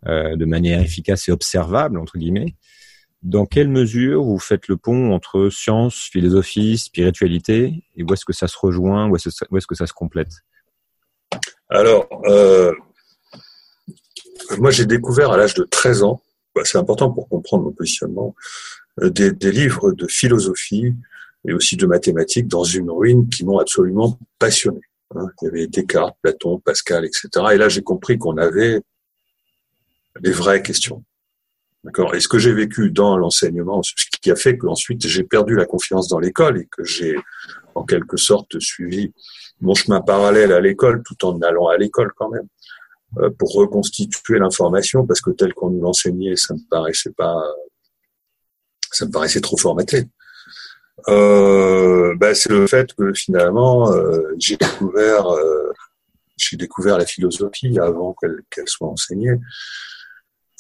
[0.07, 2.55] euh, de manière efficace et observable, entre guillemets.
[3.23, 8.35] Dans quelle mesure vous faites le pont entre science, philosophie, spiritualité, et où est-ce que
[8.35, 10.29] ça se rejoint, où est-ce, que ça se complète?
[11.71, 12.73] Alors, euh,
[14.59, 16.23] moi, j'ai découvert à l'âge de 13 ans,
[16.55, 18.35] bah, c'est important pour comprendre mon positionnement,
[19.03, 20.95] euh, des, des, livres de philosophie
[21.47, 24.81] et aussi de mathématiques dans une ruine qui m'ont absolument passionné.
[25.15, 25.27] Hein.
[25.43, 27.29] Il y avait Descartes, Platon, Pascal, etc.
[27.53, 28.81] Et là, j'ai compris qu'on avait
[30.21, 31.03] des vraies questions.
[31.83, 32.15] D'accord?
[32.15, 33.93] Et ce que j'ai vécu dans l'enseignement, ce
[34.23, 37.17] qui a fait qu'ensuite j'ai perdu la confiance dans l'école et que j'ai
[37.75, 39.13] en quelque sorte suivi
[39.61, 42.47] mon chemin parallèle à l'école tout en allant à l'école quand même.
[43.19, 47.41] Euh, pour reconstituer l'information parce que tel qu'on nous l'enseignait, ça me paraissait pas,
[48.91, 50.09] ça me paraissait trop formaté.
[51.09, 55.71] Euh, bah, c'est le fait que finalement euh, j'ai découvert, euh,
[56.37, 58.17] j'ai découvert la philosophie avant
[58.51, 59.37] qu'elle soit enseignée,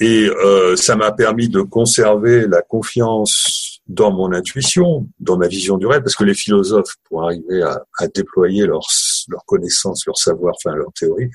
[0.00, 5.76] et euh, ça m'a permis de conserver la confiance dans mon intuition, dans ma vision
[5.76, 8.86] du rêve, parce que les philosophes, pour arriver à, à déployer leur,
[9.28, 11.30] leur connaissance, leur savoir, enfin leur théorie,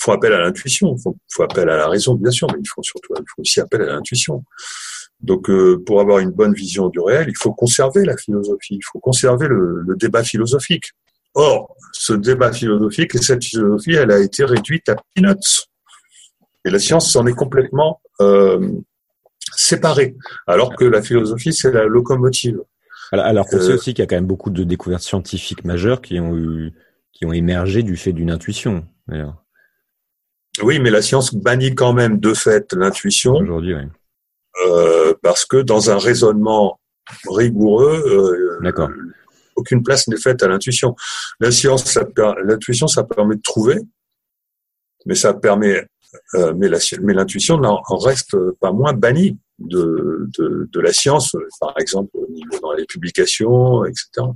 [0.00, 2.82] font appel à l'intuition, font, font appel à la raison, bien sûr, mais ils font
[2.82, 4.42] surtout, ils font aussi appel à l'intuition.
[5.20, 8.84] Donc, euh, pour avoir une bonne vision du réel, il faut conserver la philosophie, il
[8.90, 10.92] faut conserver le, le, débat philosophique.
[11.34, 15.66] Or, ce débat philosophique et cette philosophie, elle a été réduite à peanuts.
[16.64, 18.70] Et la science s'en est complètement euh,
[19.54, 22.60] séparée, alors que la philosophie, c'est la locomotive.
[23.12, 26.00] Alors, qu'on sait euh, aussi qu'il y a quand même beaucoup de découvertes scientifiques majeures
[26.00, 26.72] qui ont eu,
[27.12, 28.86] qui ont émergé du fait d'une intuition.
[29.06, 29.44] D'ailleurs.
[30.62, 33.34] Oui, mais la science bannit quand même de fait l'intuition.
[33.34, 33.82] Aujourd'hui, oui.
[34.66, 36.80] Euh, parce que dans un raisonnement
[37.28, 38.82] rigoureux, euh,
[39.56, 40.94] aucune place n'est faite à l'intuition.
[41.38, 41.98] La science,
[42.44, 43.76] l'intuition, ça permet de trouver,
[45.06, 45.86] mais ça permet,
[46.34, 46.68] euh, mais
[47.14, 52.58] l'intuition n'en reste pas moins bannie de, de, de, la science, par exemple au niveau
[52.60, 54.26] dans les publications, etc.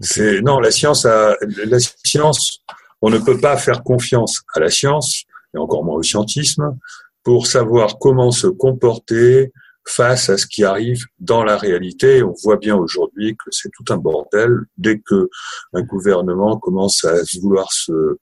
[0.00, 1.36] C'est non, la science, a,
[1.66, 2.64] la science
[3.02, 5.24] on ne peut pas faire confiance à la science,
[5.54, 6.76] et encore moins au scientisme,
[7.22, 9.52] pour savoir comment se comporter
[9.86, 12.22] face à ce qui arrive dans la réalité.
[12.22, 14.60] On voit bien aujourd'hui que c'est tout un bordel.
[14.76, 15.28] Dès que
[15.72, 18.18] un gouvernement commence à vouloir se,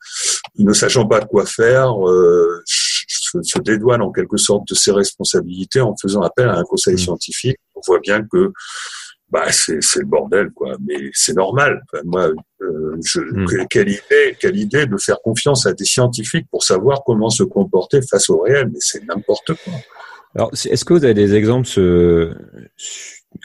[0.58, 5.80] ne sachant pas de quoi faire, euh, se, dédouane en quelque sorte de ses responsabilités
[5.80, 6.98] en faisant appel à un conseil mmh.
[6.98, 7.58] scientifique.
[7.74, 8.52] On voit bien que
[9.30, 10.76] bah c'est c'est le bordel quoi.
[10.86, 11.82] Mais c'est normal.
[12.04, 12.30] Moi
[12.62, 13.66] euh, je, hmm.
[13.68, 18.00] quelle idée quelle idée de faire confiance à des scientifiques pour savoir comment se comporter
[18.02, 18.68] face au réel.
[18.72, 19.74] Mais c'est n'importe quoi.
[20.34, 22.34] Alors est-ce que vous avez des exemples euh,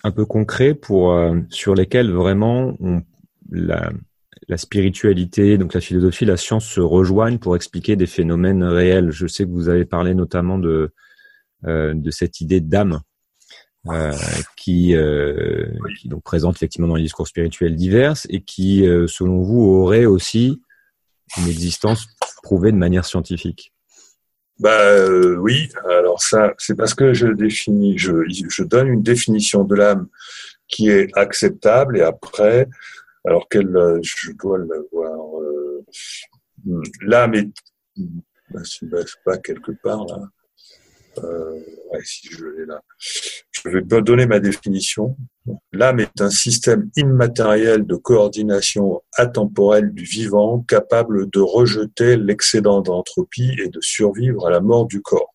[0.03, 3.01] un peu concrets pour euh, sur lesquels vraiment on,
[3.51, 3.91] la
[4.49, 9.09] la spiritualité, donc la philosophie, la science se rejoignent pour expliquer des phénomènes réels?
[9.11, 10.91] Je sais que vous avez parlé notamment de
[11.65, 12.99] euh, de cette idée d'âme
[13.89, 14.13] euh,
[14.55, 15.65] qui, euh,
[15.99, 20.05] qui donc présente effectivement dans les discours spirituels divers et qui, euh, selon vous, aurait
[20.05, 20.61] aussi
[21.37, 22.07] une existence
[22.43, 23.73] prouvée de manière scientifique.
[24.59, 29.63] Bah euh, oui, alors ça, c'est parce que je définis, je, je donne une définition
[29.63, 30.07] de l'âme
[30.67, 32.67] qui est acceptable et après,
[33.25, 35.19] alors qu'elle, je dois l'avoir,
[37.01, 37.49] l'âme est,
[38.49, 38.87] bah, c'est
[39.25, 40.29] pas quelque part là.
[41.19, 41.59] Euh,
[41.91, 42.81] ouais, si je l'ai là.
[43.65, 45.15] Je vais donner ma définition.
[45.71, 53.55] L'âme est un système immatériel de coordination atemporelle du vivant capable de rejeter l'excédent d'entropie
[53.63, 55.33] et de survivre à la mort du corps.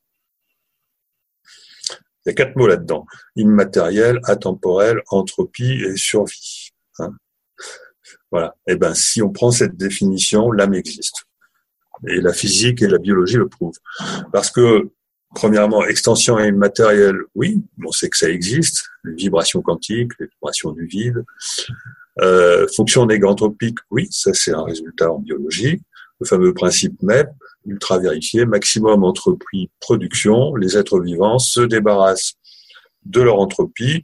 [2.29, 3.07] Il y a quatre mots là-dedans.
[3.37, 6.73] Immatériel, atemporel, entropie et survie.
[6.99, 7.13] Hein.
[8.31, 8.55] voilà.
[8.67, 11.25] Eh ben, si on prend cette définition, l'âme existe.
[12.07, 13.79] Et la physique et la biologie le prouvent.
[14.33, 14.91] Parce que,
[15.35, 20.87] premièrement, extension immatérielle, oui, on sait que ça existe, les vibrations quantiques, les vibrations du
[20.87, 21.25] vide.
[22.21, 25.81] Euh, fonction négantropique, oui, ça c'est un résultat en biologie.
[26.21, 27.29] Le fameux principe MEP,
[27.67, 32.35] ultra vérifié, maximum entropie production, les êtres vivants se débarrassent
[33.05, 34.03] de leur entropie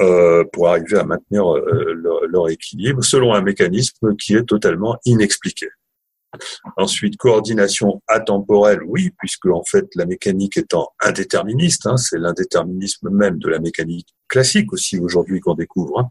[0.00, 4.98] euh, pour arriver à maintenir euh, leur, leur, équilibre selon un mécanisme qui est totalement
[5.04, 5.68] inexpliqué.
[6.76, 13.38] Ensuite, coordination atemporelle, oui, puisque en fait la mécanique étant indéterministe, hein, c'est l'indéterminisme même
[13.38, 16.00] de la mécanique classique aussi aujourd'hui qu'on découvre.
[16.00, 16.08] Hein,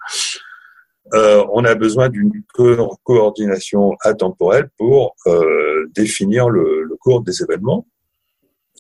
[1.13, 7.87] euh, on a besoin d'une co coordination atemporelle pour euh, définir le, cours des événements.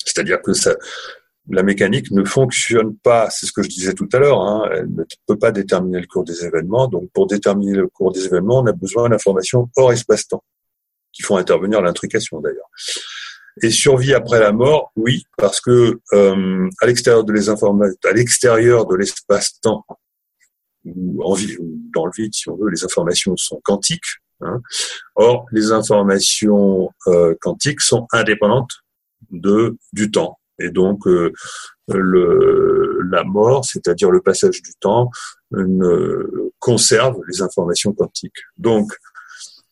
[0.05, 0.51] C'est-à-dire que
[1.49, 4.93] la mécanique ne fonctionne pas, c'est ce que je disais tout à l'heure, hein, elle
[4.93, 6.87] ne peut pas déterminer le cours des événements.
[6.87, 10.43] Donc pour déterminer le cours des événements, on a besoin d'informations hors espace-temps,
[11.19, 12.69] qui font intervenir l'intrication d'ailleurs.
[13.61, 18.85] Et survie après la mort, oui, parce que euh, à l'extérieur de les à l'extérieur
[18.85, 19.85] de l'espace-temps,
[20.85, 24.21] ou, en vie, ou dans le vide, si on veut, les informations sont quantiques.
[24.41, 24.61] Hein.
[25.15, 28.71] Or, les informations euh, quantiques sont indépendantes
[29.31, 30.39] de du temps.
[30.61, 31.33] Et donc, euh,
[31.89, 35.09] le, la mort, c'est-à-dire le passage du temps,
[35.51, 38.41] ne conserve les informations quantiques.
[38.57, 38.93] Donc,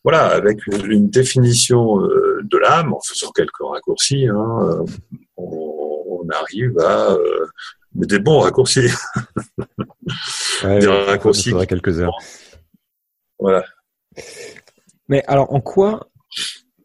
[0.08, 4.86] voilà, avec une définition euh, de l'âme, en faisant quelques raccourcis, hein,
[5.36, 7.46] on, on, arrive à euh,
[7.92, 8.88] des bons raccourcis.
[10.64, 11.52] Ouais, des raccourcis.
[11.68, 12.16] quelques heures.
[13.38, 13.62] Voilà.
[15.08, 16.08] Mais alors, en quoi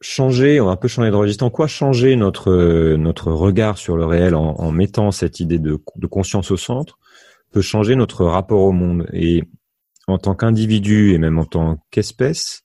[0.01, 3.95] changer, on va un peu changer de registre, en quoi changer notre notre regard sur
[3.95, 6.99] le réel en, en mettant cette idée de, de, conscience au centre
[7.51, 9.07] peut changer notre rapport au monde?
[9.13, 9.43] Et
[10.07, 12.62] en tant qu'individu et même en tant qu'espèce,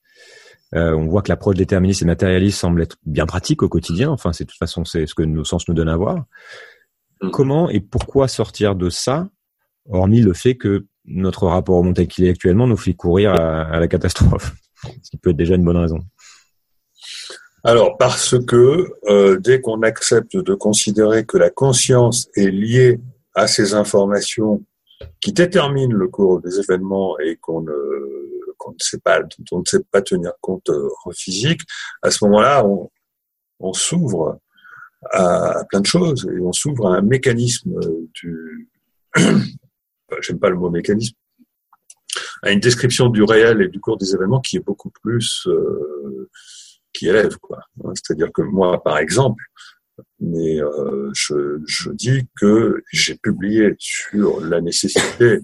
[0.74, 4.10] euh, on voit que l'approche déterministe et matérialiste semble être bien pratique au quotidien.
[4.10, 6.24] Enfin, c'est de toute façon c'est ce que nos sens nous donnent à voir.
[7.22, 7.30] Mmh.
[7.30, 9.28] Comment et pourquoi sortir de ça,
[9.88, 13.32] hormis le fait que notre rapport au monde tel qu'il est actuellement nous fait courir
[13.32, 14.52] à, à la catastrophe,
[15.02, 16.00] ce qui peut être déjà une bonne raison.
[17.64, 23.00] Alors, parce que euh, dès qu'on accepte de considérer que la conscience est liée
[23.34, 24.62] à ces informations
[25.20, 27.72] qui déterminent le cours des événements et qu'on ne,
[28.68, 31.62] on ne sait pas tenir compte euh, en physique,
[32.02, 34.38] à ce moment-là, on, s'ouvre
[35.12, 37.78] à, plein de choses et on s'ouvre à un mécanisme
[38.14, 38.68] du,
[39.16, 41.16] j'aime pas le mot mécanisme,
[42.42, 46.30] à une description du réel et du cours des événements qui est beaucoup plus euh,
[46.92, 47.60] qui élève quoi.
[47.94, 49.42] C'est-à-dire que moi, par exemple,
[50.22, 55.40] euh, je, dis que j'ai publié sur la nécessité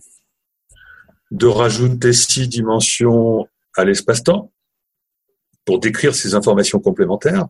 [1.34, 4.52] de rajouter six dimensions à l'espace-temps
[5.64, 7.46] pour décrire ces informations complémentaires.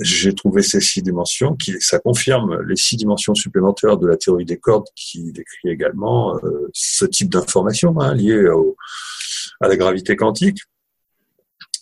[0.00, 4.44] J'ai trouvé ces six dimensions qui, ça confirme les six dimensions supplémentaires de la théorie
[4.44, 8.76] des cordes qui décrit également euh, ce type d'informations hein, liées au,
[9.60, 10.62] à la gravité quantique.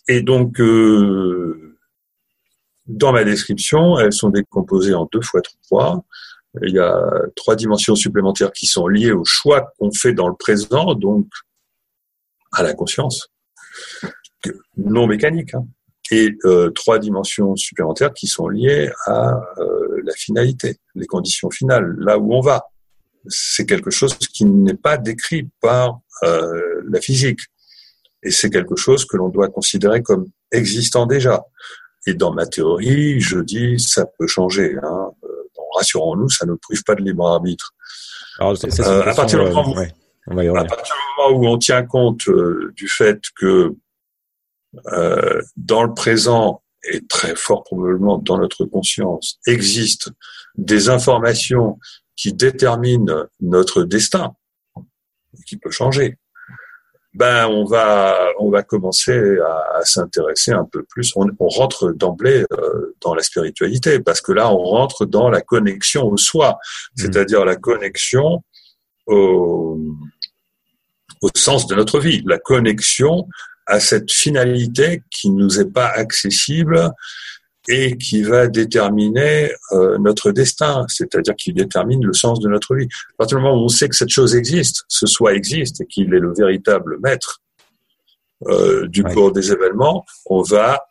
[0.08, 1.78] Et donc, euh,
[2.86, 6.04] dans ma description, elles sont décomposées en deux fois trois.
[6.60, 10.34] Il y a trois dimensions supplémentaires qui sont liées au choix qu'on fait dans le
[10.34, 11.26] présent, donc
[12.52, 13.28] à la conscience,
[14.76, 15.54] non mécanique.
[15.54, 15.66] Hein.
[16.10, 21.94] Et euh, trois dimensions supplémentaires qui sont liées à euh, la finalité, les conditions finales,
[21.98, 22.66] là où on va.
[23.28, 27.40] C'est quelque chose qui n'est pas décrit par euh, la physique.
[28.22, 31.44] Et c'est quelque chose que l'on doit considérer comme existant déjà.
[32.06, 34.76] Et dans ma théorie, je dis ça peut changer.
[34.82, 35.12] Hein.
[35.74, 37.74] Rassurons-nous, ça ne prive pas de libre arbitre.
[38.38, 39.92] Alors, ça, ça, euh, à, partir moment, ouais,
[40.26, 43.74] on va à partir du moment où on tient compte euh, du fait que
[44.92, 50.10] euh, dans le présent et très fort probablement dans notre conscience existent
[50.56, 51.78] des informations
[52.16, 54.34] qui déterminent notre destin,
[55.46, 56.18] qui peut changer
[57.14, 61.12] ben on va on va commencer à, à s'intéresser un peu plus.
[61.16, 65.40] On, on rentre d'emblée euh, dans la spiritualité parce que là on rentre dans la
[65.42, 67.00] connexion au soi, mmh.
[67.02, 68.42] c'est-à-dire la connexion
[69.06, 69.78] au,
[71.20, 73.28] au sens de notre vie, la connexion
[73.66, 76.90] à cette finalité qui nous est pas accessible
[77.68, 82.88] et qui va déterminer euh, notre destin, c'est-à-dire qui détermine le sens de notre vie.
[83.14, 85.86] À partir du moment où on sait que cette chose existe, ce soi existe et
[85.86, 87.40] qu'il est le véritable maître
[88.48, 89.12] euh, du ouais.
[89.12, 90.84] cours des événements, on va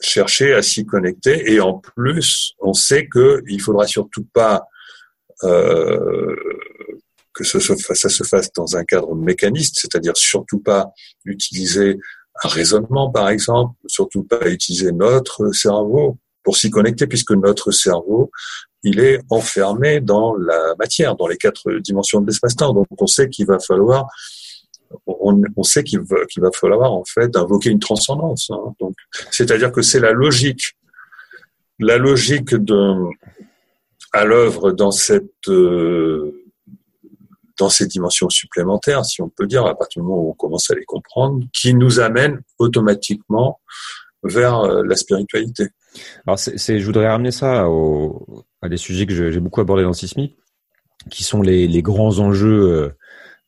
[0.00, 4.66] chercher à s'y connecter et en plus, on sait que il faudra surtout pas
[5.44, 6.34] euh,
[7.32, 10.92] que ce, ça se fasse dans un cadre mécaniste, c'est-à-dire surtout pas
[11.24, 11.98] utiliser
[12.42, 18.30] un raisonnement, par exemple, surtout pas utiliser notre cerveau pour s'y connecter, puisque notre cerveau,
[18.82, 22.74] il est enfermé dans la matière, dans les quatre dimensions de l'espace-temps.
[22.74, 24.06] Donc, on sait qu'il va falloir,
[25.06, 28.50] on, sait qu'il va, falloir en fait invoquer une transcendance.
[28.50, 28.74] Hein.
[29.30, 30.76] C'est-à-dire que c'est la logique,
[31.78, 32.94] la logique de
[34.12, 36.43] à l'œuvre dans cette euh,
[37.58, 40.70] dans ces dimensions supplémentaires, si on peut dire, à partir du moment où on commence
[40.70, 43.60] à les comprendre, qui nous amène automatiquement
[44.22, 45.68] vers euh, la spiritualité.
[46.26, 47.66] Alors, je voudrais ramener ça
[48.62, 50.34] à des sujets que j'ai beaucoup abordés dans Sismi,
[51.10, 52.88] qui sont les, grands enjeux euh,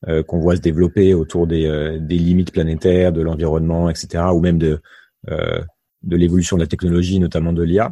[0.08, 4.80] euh, qu'on voit se développer autour des, limites planétaires, de l'environnement, etc., ou même de,
[6.08, 7.90] l'évolution de la technologie, notamment de l'IA.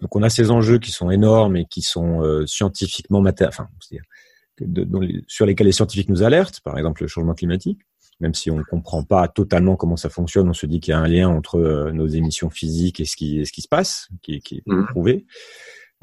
[0.00, 3.46] Donc, on a ces enjeux qui sont énormes et qui sont scientifiquement mater...
[3.46, 3.68] enfin,
[5.26, 7.80] sur lesquels les scientifiques nous alertent, par exemple le changement climatique
[8.20, 10.94] même si on ne comprend pas totalement comment ça fonctionne, on se dit qu'il y
[10.94, 14.08] a un lien entre euh, nos émissions physiques et ce qui, ce qui se passe,
[14.22, 14.86] qui, qui est mmh.
[14.86, 15.26] prouvé.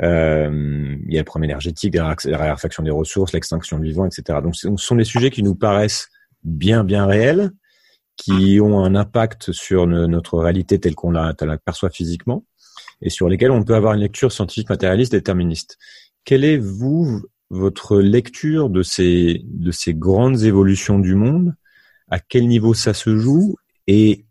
[0.01, 4.39] Euh, il y a le problème énergétique, la raréfaction des ressources, l'extinction de vivants, etc.
[4.41, 6.09] Donc, ce sont des sujets qui nous paraissent
[6.43, 7.51] bien, bien réels,
[8.17, 12.45] qui ont un impact sur notre réalité telle qu'on la, la perçoit physiquement,
[13.01, 15.77] et sur lesquels on peut avoir une lecture scientifique matérialiste déterministe.
[16.23, 17.23] Quelle est, vous,
[17.55, 21.55] votre lecture de ces, de ces grandes évolutions du monde
[22.09, 23.55] à quel niveau ça se joue
[23.87, 24.25] et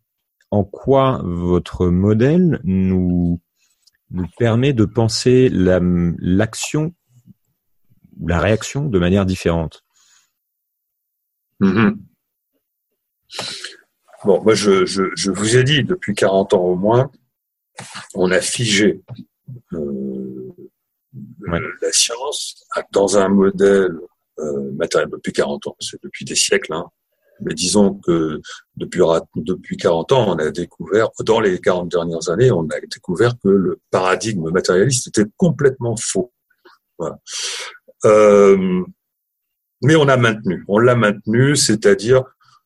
[0.50, 3.40] en quoi votre modèle nous,
[4.10, 6.94] nous permet de penser l'action
[8.20, 9.84] la réaction de manière différente?
[11.60, 11.96] Mm-hmm.
[14.24, 17.10] Bon, moi je, je, vous ai dit, depuis 40 ans au moins,
[18.14, 19.02] on a figé
[19.72, 20.43] euh,
[21.46, 23.96] la science dans un modèle
[24.38, 26.86] euh, matériel depuis 40 ans, c'est depuis des siècles, hein,
[27.40, 28.40] mais disons que
[28.76, 29.00] depuis,
[29.36, 33.48] depuis 40 ans, on a découvert, dans les 40 dernières années, on a découvert que
[33.48, 36.32] le paradigme matérialiste était complètement faux.
[36.98, 37.18] Voilà.
[38.04, 38.82] Euh,
[39.82, 42.22] mais on a maintenu, on l'a maintenu, c'est-à-dire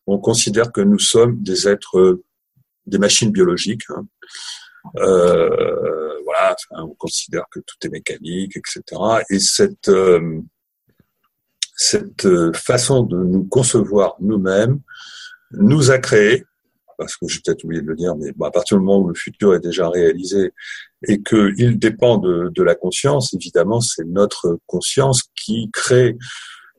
[0.06, 2.20] on considère que nous sommes des êtres,
[2.86, 3.82] des machines biologiques.
[3.90, 4.06] Hein.
[4.98, 6.07] Euh,
[6.70, 8.82] voilà, on considère que tout est mécanique, etc.
[9.30, 10.40] Et cette euh,
[11.78, 14.80] cette euh, façon de nous concevoir nous-mêmes
[15.52, 16.44] nous a créé,
[16.98, 19.14] parce que j'ai peut-être oublié de le dire, mais à partir du moment où le
[19.14, 20.52] futur est déjà réalisé
[21.06, 26.16] et qu'il dépend de, de, la conscience, évidemment, c'est notre conscience qui crée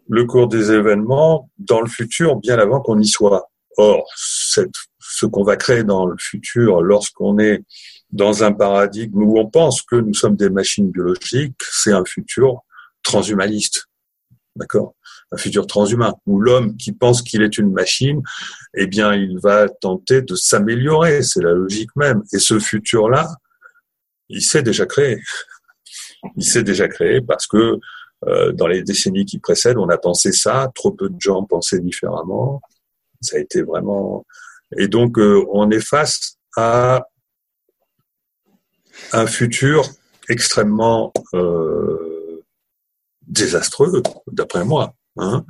[0.10, 3.50] le cours des événements dans le futur bien avant qu'on y soit.
[3.78, 4.74] Or, cette,
[5.10, 7.64] ce qu'on va créer dans le futur lorsqu'on est
[8.12, 12.62] dans un paradigme où on pense que nous sommes des machines biologiques, c'est un futur
[13.04, 13.88] transhumaniste.
[14.56, 14.96] D'accord?
[15.32, 18.22] Un futur transhumain, où l'homme qui pense qu'il est une machine,
[18.76, 21.24] eh bien, il va tenter de s'améliorer.
[21.24, 22.24] C'est la logique même.
[22.34, 23.28] Et ce futur-là,
[24.28, 25.22] il s'est déjà créé.
[26.36, 27.80] Il s'est déjà créé parce que
[28.28, 30.72] euh, dans les décennies qui précèdent, on a pensé ça.
[30.76, 32.62] Trop peu de gens pensaient différemment.
[33.22, 34.26] Ça a été vraiment.
[34.78, 37.02] Et donc, euh, on est face à
[39.14, 39.84] un futur
[40.30, 42.44] extrêmement euh,
[43.26, 45.46] désastreux, d'après moi, hein,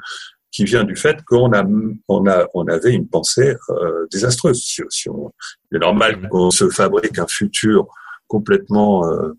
[0.51, 1.63] qui vient du fait qu'on a,
[2.07, 4.63] on a, on avait une pensée euh, désastreuse.
[4.63, 5.31] Si, si on,
[5.71, 7.87] il est normal qu'on se fabrique un futur
[8.27, 9.33] complètement euh,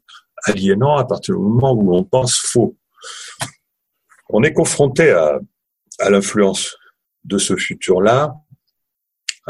[0.44, 2.76] aliénant à partir du moment où on pense faux.
[4.28, 5.38] On est confronté à,
[5.98, 6.76] à l'influence
[7.24, 8.34] de ce futur-là,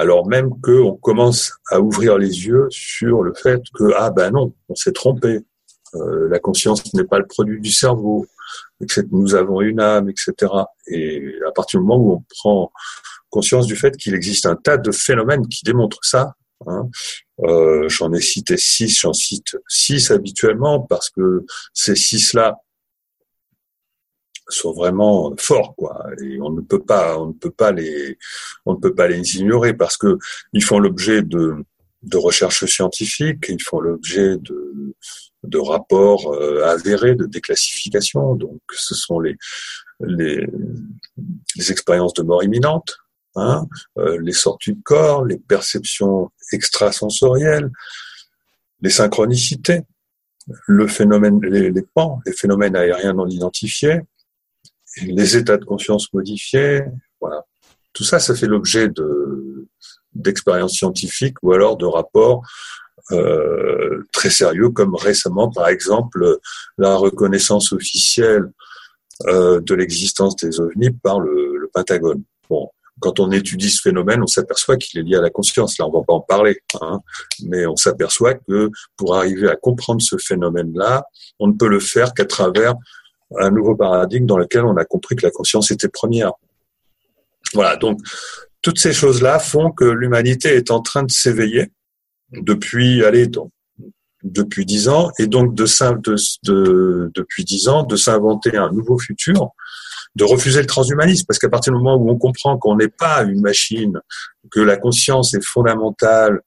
[0.01, 4.55] alors même qu'on commence à ouvrir les yeux sur le fait que ah ben non,
[4.71, 5.41] on s'est trompé.
[5.95, 8.27] Euh, la conscience n'est pas le produit du cerveau
[8.89, 10.51] que nous avons une âme, etc.
[10.87, 12.73] Et à partir du moment où on prend
[13.29, 16.35] conscience du fait qu'il existe un tas de phénomènes qui démontrent ça,
[16.67, 16.89] hein,
[17.41, 21.45] euh, j'en ai cité six, j'en cite six habituellement parce que
[21.75, 22.57] ces six-là
[24.51, 26.07] sont vraiment forts, quoi.
[26.23, 28.19] Et on ne peut pas, on ne peut pas les,
[28.67, 30.19] on ne peut pas les ignorer parce que
[30.53, 31.55] ils font l'objet de
[32.03, 34.95] de recherches scientifiques, ils font l'objet de
[35.43, 38.35] de rapports euh, avérés de déclassification.
[38.35, 39.37] Donc, ce sont les,
[40.01, 40.47] les,
[41.57, 42.99] les expériences de mort imminente,
[43.37, 43.67] hein,
[43.99, 47.71] euh, les sorties de corps, les perceptions extrasensorielles,
[48.83, 49.83] les synchronicités,
[50.67, 54.01] le phénomène, les, les pans, les phénomènes aériens non identifiés,
[55.03, 56.83] les états de conscience modifiés.
[57.21, 57.45] Voilà.
[57.93, 59.69] Tout ça, ça fait l'objet de
[60.13, 62.43] d'expériences scientifiques ou alors de rapports
[63.13, 66.39] euh, très sérieux, comme récemment, par exemple,
[66.79, 68.51] la reconnaissance officielle
[69.27, 72.23] euh, de l'existence des ovnis par le, le, Pentagone.
[72.49, 72.69] Bon,
[73.01, 75.79] quand on étudie ce phénomène, on s'aperçoit qu'il est lié à la conscience.
[75.79, 77.01] Là, on va pas en parler, hein,
[77.45, 81.05] mais on s'aperçoit que pour arriver à comprendre ce phénomène-là,
[81.39, 82.75] on ne peut le faire qu'à travers
[83.39, 86.33] un nouveau paradigme dans lequel on a compris que la conscience était première.
[87.55, 88.01] Voilà, donc
[88.63, 91.71] toutes ces choses-là font que l'humanité est en train de s'éveiller
[92.33, 93.29] depuis, allez,
[94.23, 98.99] depuis dix ans, et donc de, de, de depuis dix ans, de s'inventer un nouveau
[98.99, 99.51] futur,
[100.17, 103.23] de refuser le transhumanisme, parce qu'à partir du moment où on comprend qu'on n'est pas
[103.23, 104.01] une machine,
[104.51, 106.41] que la conscience est fondamentale,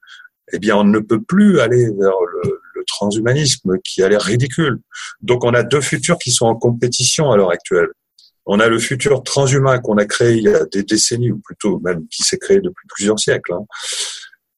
[0.52, 2.14] eh bien, on ne peut plus aller vers
[2.44, 4.80] le, le transhumanisme qui a l'air ridicule.
[5.22, 7.90] Donc, on a deux futurs qui sont en compétition à l'heure actuelle.
[8.46, 11.80] On a le futur transhumain qu'on a créé il y a des décennies, ou plutôt
[11.80, 13.66] même qui s'est créé depuis plusieurs siècles, hein,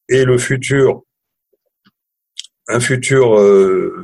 [0.08, 1.02] et le futur,
[2.68, 3.94] un futur euh,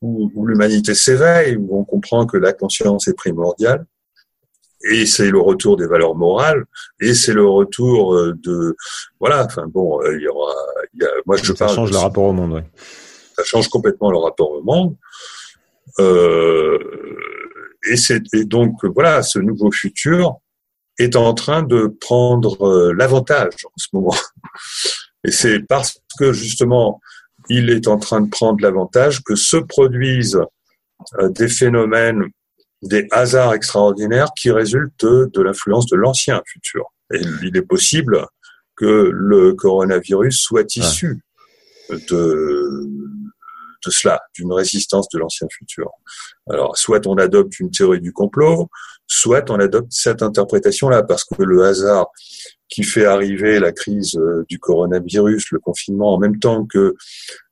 [0.00, 3.84] où, où l'humanité s'éveille, où on comprend que la conscience est primordiale,
[4.90, 6.64] et c'est le retour des valeurs morales,
[7.00, 8.76] et c'est le retour euh, de,
[9.18, 10.54] voilà, enfin bon, euh, il y aura,
[10.92, 12.64] il y a, moi je ça change le rapport au monde, ouais.
[13.36, 14.96] Ça change complètement le rapport au monde.
[16.00, 16.78] Euh,
[17.90, 20.36] et, c'est, et donc voilà, ce nouveau futur
[20.98, 24.14] est en train de prendre euh, l'avantage en ce moment.
[25.26, 27.00] Et c'est parce que justement
[27.48, 30.40] il est en train de prendre l'avantage que se produisent
[31.18, 32.24] euh, des phénomènes,
[32.82, 36.84] des hasards extraordinaires qui résultent de l'influence de l'ancien futur.
[37.12, 38.26] Et il est possible
[38.76, 41.20] que le coronavirus soit issu
[41.90, 42.88] de
[43.84, 45.90] de cela, d'une résistance de l'ancien futur.
[46.50, 48.68] Alors, soit on adopte une théorie du complot,
[49.06, 52.06] soit on adopte cette interprétation-là, parce que le hasard
[52.68, 56.94] qui fait arriver la crise euh, du coronavirus, le confinement, en même temps que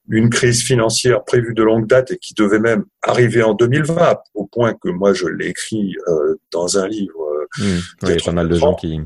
[0.08, 4.46] une crise financière prévue de longue date et qui devait même arriver en 2020, au
[4.46, 7.46] point que moi je l'ai écrit euh, dans un livre.
[7.58, 8.98] Mmh, il y a pas mal de gens qui,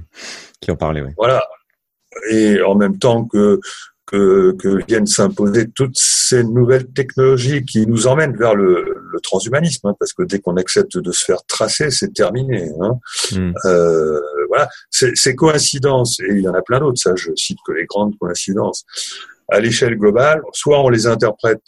[0.61, 1.03] qui en parlaient.
[1.03, 1.13] Oui.
[1.17, 1.45] Voilà.
[2.31, 3.61] Et en même temps que
[4.07, 5.97] que, que viennent s'imposer toutes
[6.29, 10.57] ces nouvelles technologies qui nous emmènent vers le, le transhumanisme, hein, parce que dès qu'on
[10.57, 12.69] accepte de se faire tracer, c'est terminé.
[12.81, 12.99] Hein.
[13.33, 13.53] Mm.
[13.67, 17.73] Euh, voilà, ces coïncidences, et il y en a plein d'autres, ça je cite que
[17.73, 18.85] les grandes coïncidences,
[19.49, 21.63] à l'échelle globale, soit on les interprète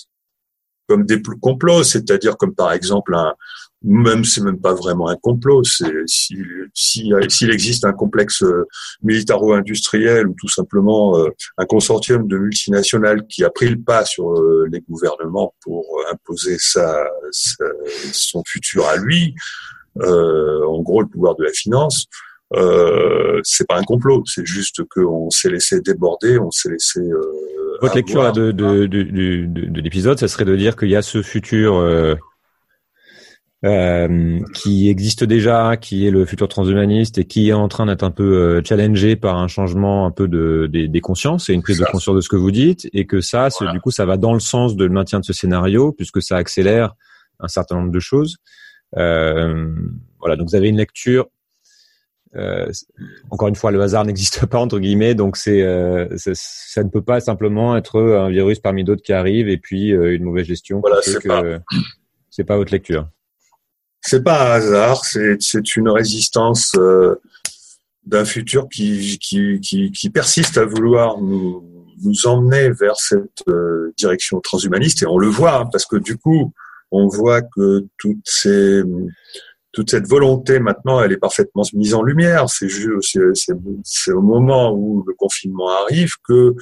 [0.88, 3.34] comme des complots, c'est-à-dire comme par exemple un,
[3.82, 8.66] même c'est même pas vraiment un complot, c'est s'il si, s'il existe un complexe euh,
[9.02, 14.32] militaro-industriel ou tout simplement euh, un consortium de multinationales qui a pris le pas sur
[14.32, 17.64] euh, les gouvernements pour imposer sa, sa,
[18.12, 19.34] son futur à lui,
[20.00, 22.08] en gros le pouvoir de la finance,
[22.54, 27.00] euh, c'est pas un complot, c'est juste qu'on s'est laissé déborder, on s'est laissé.
[27.00, 27.20] Euh,
[27.82, 31.02] Votre lecture de, de, de, de, de l'épisode, ça serait de dire qu'il y a
[31.02, 31.74] ce futur
[33.64, 38.04] euh, qui existe déjà, qui est le futur transhumaniste et qui est en train d'être
[38.04, 41.62] un peu euh, challengé par un changement un peu de, des, des consciences et une
[41.62, 43.72] prise de conscience de ce que vous dites et que ça, voilà.
[43.72, 46.94] du coup, ça va dans le sens de maintien de ce scénario puisque ça accélère
[47.40, 48.36] un certain nombre de choses.
[48.96, 49.74] Euh,
[50.18, 51.26] voilà, donc vous avez une lecture.
[52.36, 52.70] Euh,
[53.30, 57.02] encore une fois, le hasard n'existe pas entre guillemets, donc c'est euh, ça ne peut
[57.02, 60.80] pas simplement être un virus parmi d'autres qui arrive et puis euh, une mauvaise gestion.
[60.80, 61.42] Voilà, c'est pas.
[62.30, 63.08] C'est pas votre lecture
[64.08, 67.16] c'est pas un hasard, c'est une résistance euh,
[68.06, 71.62] d'un futur qui, qui, qui, persiste à vouloir nous,
[72.24, 76.52] emmener vers cette euh, direction transhumaniste et on le voit hein, parce que du coup
[76.90, 78.86] on voit que toute cette
[80.06, 82.48] volonté maintenant elle est parfaitement mise en lumière.
[82.48, 82.68] C'est
[83.84, 86.54] c'est au moment où le confinement arrive que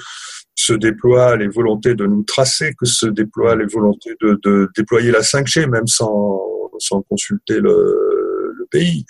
[0.57, 5.13] se déploient les volontés de nous tracer que se déploient les volontés de, de déployer
[5.13, 9.05] la 5G même sans sans consulter le, le pays,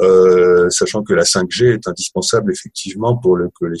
[0.00, 3.78] euh, sachant que la 5G est indispensable effectivement pour le, que les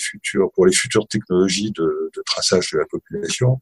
[0.54, 3.58] pour les futures technologies de, de traçage de la population,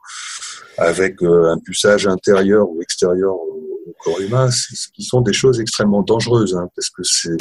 [0.78, 5.32] avec euh, un puçage intérieur ou extérieur au, au corps humain, ce qui sont des
[5.32, 7.36] choses extrêmement dangereuses, hein, parce que c'est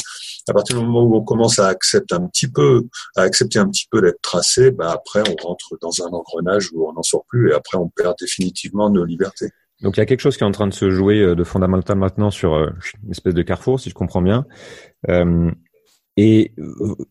[0.50, 2.84] à partir du moment où on commence à accepter un petit peu,
[3.16, 6.88] à accepter un petit peu d'être tracé, bah après on rentre dans un engrenage où
[6.88, 9.52] on n'en sort plus et après on perd définitivement nos libertés.
[9.82, 11.44] Donc il y a quelque chose qui est en train de se jouer euh, de
[11.44, 12.70] fondamental maintenant sur euh,
[13.04, 14.46] une espèce de carrefour, si je comprends bien.
[15.10, 15.52] Euh,
[16.16, 16.54] et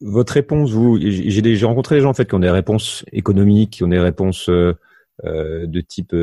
[0.01, 3.85] votre réponse, vous, j'ai rencontré des gens en fait qui ont des réponses économiques, qui
[3.85, 6.15] ont des réponses de type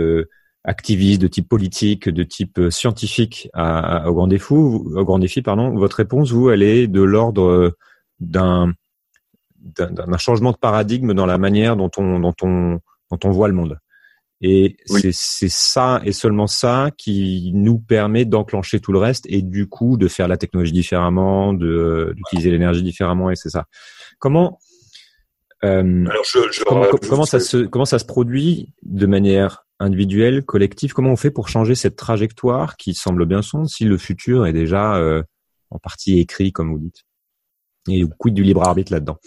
[0.63, 4.53] activiste, de type politique, de type scientifique au grand défi.
[4.53, 5.75] Au grand défi, pardon.
[5.75, 7.75] Votre réponse, vous, elle est de l'ordre
[8.21, 8.71] d'un
[9.57, 12.79] d'un changement de paradigme dans la manière dont on dont on
[13.11, 13.77] dont on voit le monde.
[14.41, 15.01] Et oui.
[15.11, 19.97] c'est ça et seulement ça qui nous permet d'enclencher tout le reste et du coup
[19.97, 23.65] de faire la technologie différemment, d'utiliser l'énergie différemment et c'est ça.
[24.17, 24.57] Comment
[25.65, 26.63] Euh, Alors, je, je
[27.09, 30.93] comment, ça se comment ça se produit de manière individuelle, collective?
[30.93, 34.53] Comment on fait pour changer cette trajectoire qui semble bien sombre si le futur est
[34.53, 35.21] déjà euh,
[35.69, 37.03] en partie écrit, comme vous dites?
[37.89, 39.17] Et quid du libre arbitre là-dedans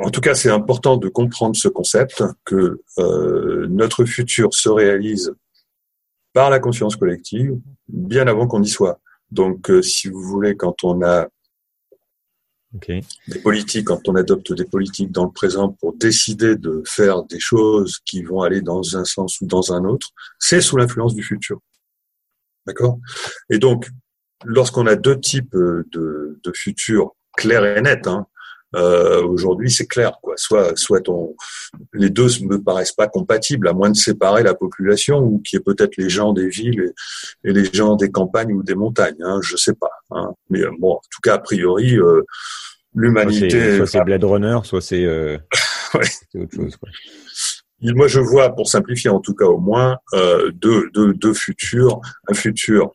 [0.00, 5.34] En tout cas, c'est important de comprendre ce concept que euh, notre futur se réalise
[6.32, 9.00] par la conscience collective bien avant qu'on y soit.
[9.30, 11.28] Donc, euh, si vous voulez, quand on a
[12.72, 17.40] des politiques, quand on adopte des politiques dans le présent pour décider de faire des
[17.40, 21.22] choses qui vont aller dans un sens ou dans un autre, c'est sous l'influence du
[21.22, 21.60] futur.
[22.66, 22.98] D'accord?
[23.50, 23.88] Et donc,
[24.44, 28.26] lorsqu'on a deux types euh, de, de futurs clairs et nets, hein,
[28.76, 30.34] euh, aujourd'hui c'est clair, quoi.
[30.36, 31.34] Soit, soit on,
[31.94, 35.60] les deux me paraissent pas compatibles, à moins de séparer la population ou qui est
[35.60, 36.92] peut-être les gens des villes
[37.44, 39.22] et, et les gens des campagnes ou des montagnes.
[39.22, 39.90] Hein, je sais pas.
[40.10, 40.32] Hein.
[40.50, 42.22] Mais euh, bon, en tout cas, a priori, euh,
[42.94, 43.76] l'humanité.
[43.76, 45.38] soit c'est Blade Runner, soit c'est euh,
[45.94, 46.42] Ouais.
[46.42, 46.76] autre chose.
[46.76, 46.90] Quoi.
[47.80, 52.00] Moi, je vois, pour simplifier en tout cas au moins, euh, deux, deux, deux futurs.
[52.28, 52.92] Un futur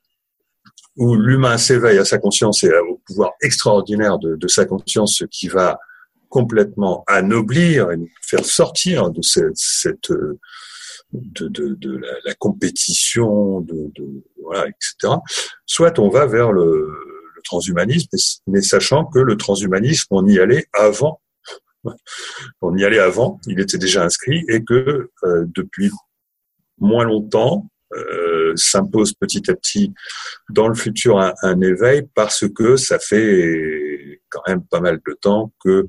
[0.96, 5.26] où l'humain s'éveille à sa conscience et au pouvoir extraordinaire de, de sa conscience, ce
[5.26, 5.80] qui va
[6.30, 10.40] complètement anoblir et nous faire sortir de cette, cette euh,
[11.14, 13.92] de, de, de la, compétition, de,
[14.42, 15.14] voilà, etc.
[15.66, 16.64] Soit on va vers le,
[17.36, 21.22] le transhumanisme, mais, mais sachant que le transhumanisme, on y allait avant
[22.62, 25.92] on y allait avant, il était déjà inscrit, et que euh, depuis
[26.80, 29.94] moins longtemps euh, s'impose petit à petit
[30.50, 35.14] dans le futur un, un, éveil parce que ça fait quand même pas mal de
[35.14, 35.88] temps que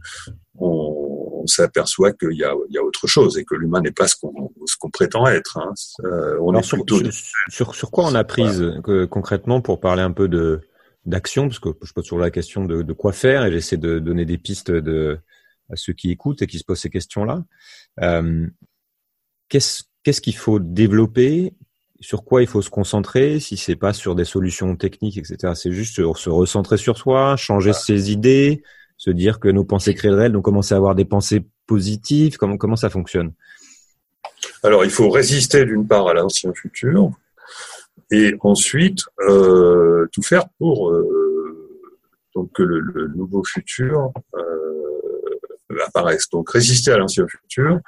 [0.57, 3.93] on, on s'aperçoit qu'il y a, il y a autre chose et que l'humain n'est
[3.93, 5.59] pas ce qu'on ce qu'on prétend être.
[5.59, 5.73] Hein.
[6.05, 7.13] Euh, on Alors, est sur, plutôt sur,
[7.49, 10.61] sur, sur quoi on a prise que, concrètement pour parler un peu de
[11.07, 13.99] d'action, parce que je pose toujours la question de, de quoi faire et j'essaie de
[13.99, 15.19] donner des pistes de
[15.71, 17.45] à ceux qui écoutent et qui se posent ces questions-là.
[18.01, 18.47] Euh,
[19.49, 21.55] qu'est-ce qu'est-ce qu'il faut développer
[22.01, 25.53] Sur quoi il faut se concentrer Si c'est pas sur des solutions techniques, etc.
[25.55, 27.85] C'est juste sur se recentrer sur soi, changer Voilà.
[27.85, 28.63] ses idées,
[28.97, 32.37] se dire que nos pensées créent le réel, donc commencer à avoir des pensées positives.
[32.37, 33.33] Comment comment ça fonctionne?
[34.63, 37.11] Alors, il faut résister d'une part à l'ancien futur
[38.11, 41.81] et ensuite euh, tout faire pour euh,
[42.35, 46.29] donc que le, le nouveau futur euh, apparaisse.
[46.31, 47.79] Donc, résister à l'ancien futur,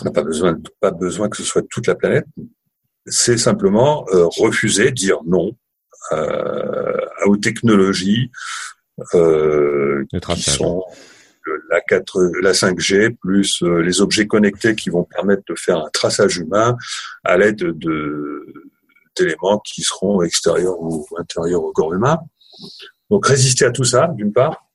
[0.00, 2.26] on n'a pas besoin, pas besoin que ce soit toute la planète.
[3.10, 5.56] C'est simplement euh, refuser, dire non
[6.12, 6.96] euh,
[7.26, 8.30] aux technologies
[9.14, 10.84] euh, qui sont
[11.70, 16.38] la 4, la 5G plus les objets connectés qui vont permettre de faire un traçage
[16.38, 16.76] humain
[17.24, 18.54] à l'aide de
[19.16, 22.18] d'éléments qui seront extérieurs ou intérieurs au corps humain.
[23.10, 24.68] Donc résister à tout ça, d'une part,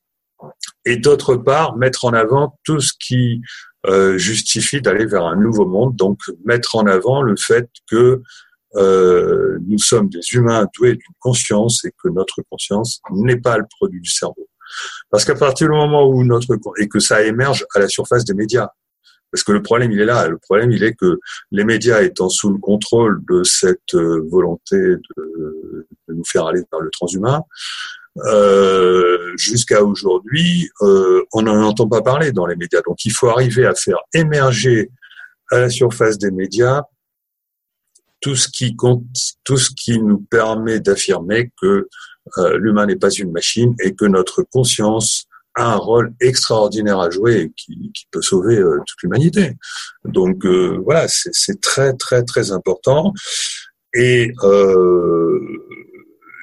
[0.84, 3.40] et d'autre part mettre en avant tout ce qui
[3.86, 5.96] euh, justifie d'aller vers un nouveau monde.
[5.96, 8.22] Donc mettre en avant le fait que
[8.76, 13.64] euh, nous sommes des humains doués d'une conscience et que notre conscience n'est pas le
[13.78, 14.48] produit du cerveau.
[15.10, 18.34] Parce qu'à partir du moment où notre et que ça émerge à la surface des
[18.34, 18.68] médias,
[19.30, 20.28] parce que le problème il est là.
[20.28, 21.18] Le problème il est que
[21.50, 26.62] les médias étant sous le contrôle de cette euh, volonté de, de nous faire aller
[26.72, 27.42] vers le transhumain,
[28.16, 32.80] euh, jusqu'à aujourd'hui, euh, on n'en entend pas parler dans les médias.
[32.86, 34.90] Donc il faut arriver à faire émerger
[35.50, 36.82] à la surface des médias
[38.20, 39.04] tout ce qui compte,
[39.44, 41.88] tout ce qui nous permet d'affirmer que
[42.38, 47.10] euh, l'humain n'est pas une machine et que notre conscience a un rôle extraordinaire à
[47.10, 49.52] jouer qui, qui peut sauver euh, toute l'humanité.
[50.04, 53.12] Donc euh, voilà, c'est très très très important.
[53.92, 54.32] Et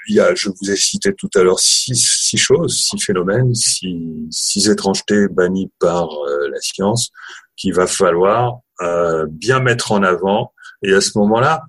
[0.08, 3.54] il y a, je vous ai cité tout à l'heure six, six choses, six phénomènes,
[3.54, 7.12] six, six étrangetés bannies par euh, la science
[7.56, 10.54] qu'il va falloir euh, bien mettre en avant.
[10.84, 11.64] Et à ce moment-là,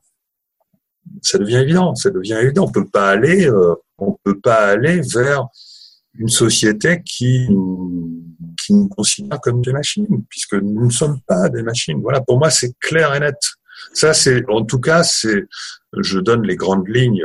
[1.20, 1.94] ça devient évident.
[1.94, 2.64] Ça devient évident.
[2.64, 5.46] On peut pas aller, euh, on peut pas aller vers
[6.14, 7.48] une société qui
[8.64, 12.00] qui nous considère comme des machines, puisque nous ne sommes pas des machines.
[12.00, 12.20] Voilà.
[12.20, 13.36] Pour moi, c'est clair et net.
[13.92, 15.46] Ça, c'est, en tout cas, c'est,
[15.98, 17.24] je donne les grandes lignes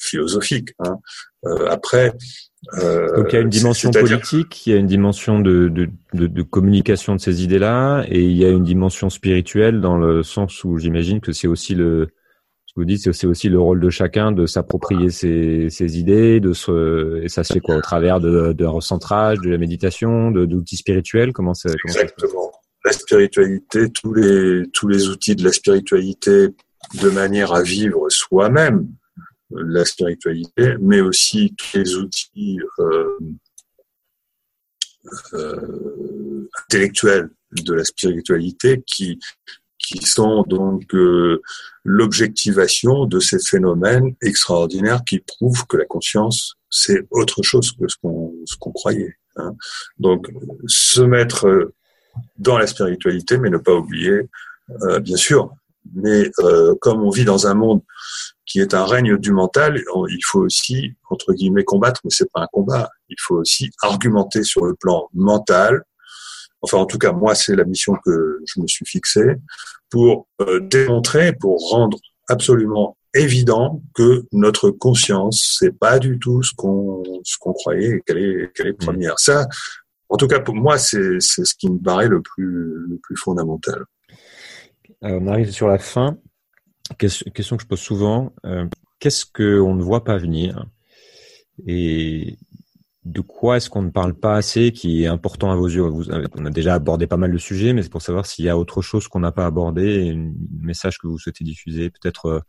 [0.00, 0.70] philosophiques.
[0.80, 0.98] Hein.
[1.46, 2.12] Euh, après,
[2.78, 5.88] euh, Donc il y a une dimension politique, il y a une dimension de, de,
[6.14, 10.22] de, de communication de ces idées-là, et il y a une dimension spirituelle dans le
[10.22, 12.08] sens où j'imagine que c'est aussi le,
[12.66, 15.98] ce que vous dites, c'est c'est aussi le rôle de chacun de s'approprier ses, ses
[15.98, 19.58] idées, de se, et ça se fait quoi au travers de, de recentrage, de la
[19.58, 21.74] méditation, d'outils spirituels, comment passe?
[21.84, 22.52] Exactement.
[22.84, 26.48] La spiritualité, tous les tous les outils de la spiritualité,
[27.02, 28.88] de manière à vivre soi-même
[29.50, 33.18] la spiritualité, mais aussi tous les outils euh,
[35.32, 39.18] euh, intellectuelles de la spiritualité qui
[39.78, 41.40] qui sont donc euh,
[41.84, 47.96] l'objectivation de ces phénomènes extraordinaires qui prouvent que la conscience c'est autre chose que ce
[48.00, 49.16] qu'on qu'on croyait.
[49.36, 49.54] Hein.
[49.98, 50.30] Donc
[50.66, 51.72] se mettre
[52.38, 54.28] dans la spiritualité, mais ne pas oublier,
[54.82, 55.50] euh, bien sûr,
[55.94, 57.82] mais euh, comme on vit dans un monde
[58.50, 62.40] qui est un règne du mental, il faut aussi entre guillemets combattre, mais c'est pas
[62.40, 62.90] un combat.
[63.08, 65.84] Il faut aussi argumenter sur le plan mental.
[66.60, 69.36] Enfin, en tout cas, moi, c'est la mission que je me suis fixée
[69.88, 71.96] pour euh, démontrer, pour rendre
[72.28, 78.18] absolument évident que notre conscience, c'est pas du tout ce qu'on ce qu'on croyait qu'elle
[78.18, 78.84] est qu'elle est mmh.
[78.84, 79.18] première.
[79.20, 79.46] Ça,
[80.08, 83.16] en tout cas pour moi, c'est c'est ce qui me paraît le plus le plus
[83.16, 83.84] fondamental.
[85.02, 86.18] on arrive sur la fin.
[86.98, 88.66] Question, que je pose souvent euh,
[88.98, 90.66] qu'est-ce que on ne voit pas venir
[91.66, 92.36] et
[93.04, 95.82] de quoi est-ce qu'on ne parle pas assez qui est important à vos yeux?
[95.82, 98.48] Vous, On a déjà abordé pas mal de sujets, mais c'est pour savoir s'il y
[98.48, 102.40] a autre chose qu'on n'a pas abordé, un message que vous souhaitez diffuser, peut-être euh,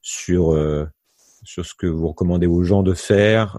[0.00, 0.86] sur euh,
[1.42, 3.58] sur ce que vous recommandez aux gens de faire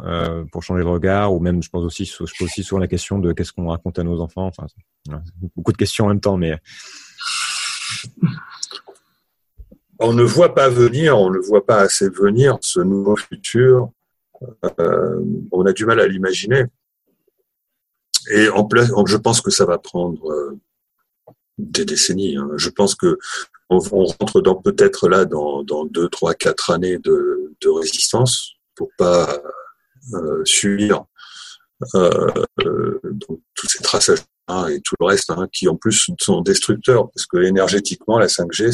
[0.52, 3.18] pour changer le regard, ou même je pense aussi je pose aussi souvent la question
[3.18, 4.46] de qu'est-ce qu'on raconte à nos enfants.
[4.46, 4.68] Enfin,
[5.56, 6.60] beaucoup de questions en même temps, mais
[10.02, 13.91] on ne voit pas venir, on ne voit pas assez venir ce nouveau futur.
[14.80, 16.66] Euh, on a du mal à l'imaginer.
[18.32, 20.60] Et en place, je pense que ça va prendre euh,
[21.58, 22.38] des décennies.
[22.38, 22.49] Hein.
[22.56, 23.18] Je pense que
[23.70, 29.39] on, rentre peut-être là dans, dans deux, trois, quatre années de, résistance pour pas
[30.14, 30.43] euh,
[31.95, 32.99] euh,
[33.56, 34.20] tous ces traçages
[34.70, 38.72] et tout le reste hein, qui en plus sont destructeurs parce que énergétiquement la 5G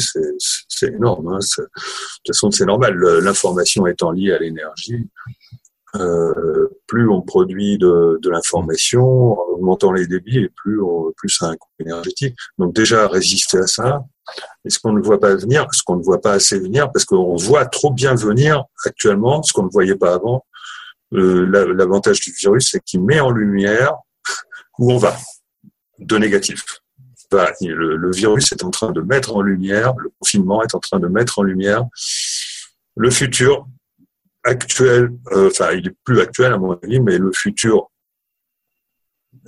[0.68, 1.28] c'est énorme.
[1.28, 2.94] Hein, de toute façon c'est normal.
[2.96, 5.08] L'information étant liée à l'énergie,
[5.96, 10.80] euh, plus on produit de, de l'information, en augmentant les débits, et plus,
[11.16, 12.36] plus ça a un coût énergétique.
[12.58, 14.04] Donc déjà, résister à ça.
[14.64, 17.04] Et ce qu'on ne voit pas venir, ce qu'on ne voit pas assez venir, parce
[17.04, 20.44] qu'on voit trop bien venir actuellement, ce qu'on ne voyait pas avant.
[21.14, 23.94] Euh, L'avantage du virus, c'est qu'il met en lumière
[24.78, 25.16] où on va,
[25.98, 26.64] de négatif.
[27.32, 30.98] le, le virus est en train de mettre en lumière, le confinement est en train
[30.98, 31.84] de mettre en lumière
[32.98, 33.66] le futur
[34.44, 37.90] actuel, euh, enfin il est plus actuel à mon avis, mais le futur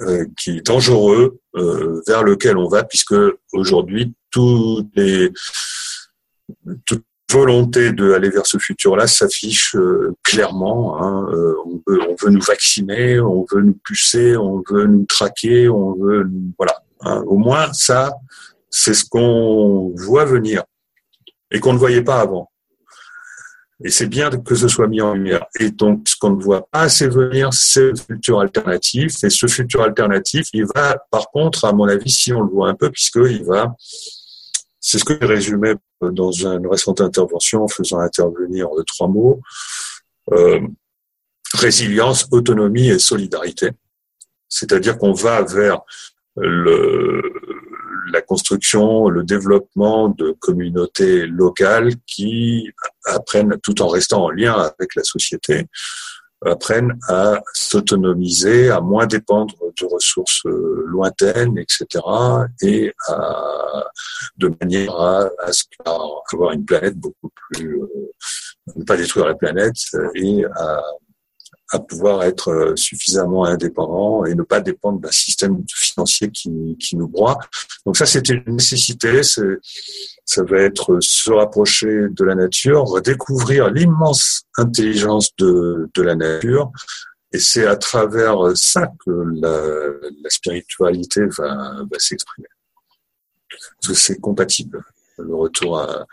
[0.00, 3.14] euh, qui est dangereux euh, vers lequel on va, puisque
[3.52, 5.32] aujourd'hui toutes les
[7.30, 9.76] volonté d'aller vers ce futur-là s'affiche
[10.22, 11.02] clairement.
[11.02, 11.26] Hein,
[11.66, 15.94] on, veut, on veut nous vacciner, on veut nous pucer, on veut nous traquer, on
[15.94, 16.28] veut
[16.58, 16.74] voilà.
[17.02, 17.22] Hein.
[17.26, 18.12] au moins ça,
[18.68, 20.62] c'est ce qu'on voit venir
[21.50, 22.50] et qu'on ne voyait pas avant.
[23.82, 25.46] Et c'est bien que ce soit mis en lumière.
[25.58, 29.24] Et donc, ce qu'on ne voit pas assez venir, c'est le futur alternatif.
[29.24, 32.68] Et ce futur alternatif, il va, par contre, à mon avis, si on le voit
[32.68, 33.74] un peu, puisqu'il va,
[34.80, 39.40] c'est ce que j'ai résumé dans une récente intervention en faisant intervenir trois mots,
[40.32, 40.60] euh,
[41.54, 43.70] résilience, autonomie et solidarité.
[44.48, 45.82] C'est-à-dire qu'on va vers
[46.36, 47.22] le,
[48.12, 52.70] la construction, le développement de communautés locales qui
[53.04, 55.66] apprennent, tout en restant en lien avec la société,
[56.44, 61.86] apprennent à s'autonomiser, à moins dépendre de ressources euh, lointaines, etc.,
[62.62, 63.84] et à,
[64.38, 65.98] de manière à, à,
[66.32, 68.12] avoir une planète beaucoup plus, euh,
[68.76, 69.76] ne pas détruire la planète
[70.14, 70.82] et à
[71.70, 77.08] à pouvoir être euh, suffisamment indépendant et ne pas dépendre d'un système financier qui, nous
[77.08, 77.38] broie.
[77.86, 79.22] Donc ça, c'était une nécessité.
[79.22, 86.72] Ça va être se rapprocher de la nature, redécouvrir l'immense intelligence de, la nature.
[87.32, 89.10] Et c'est à travers ça que
[89.40, 92.48] la, spiritualité va, va s'exprimer.
[93.48, 94.82] Parce que c'est compatible.
[95.18, 96.04] Le retour à, euh,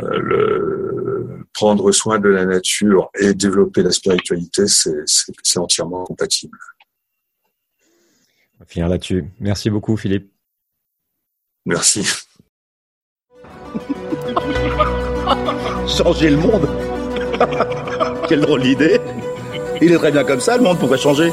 [0.00, 6.58] le, prendre soin de la nature et développer la spiritualité, c'est entièrement compatible.
[8.56, 9.24] On va finir là-dessus.
[9.40, 10.30] Merci beaucoup, Philippe.
[11.66, 12.04] Merci.
[15.86, 16.68] changer le monde
[18.28, 19.00] Quelle drôle d'idée
[19.80, 21.30] Il est très bien comme ça, le monde pourrait changer.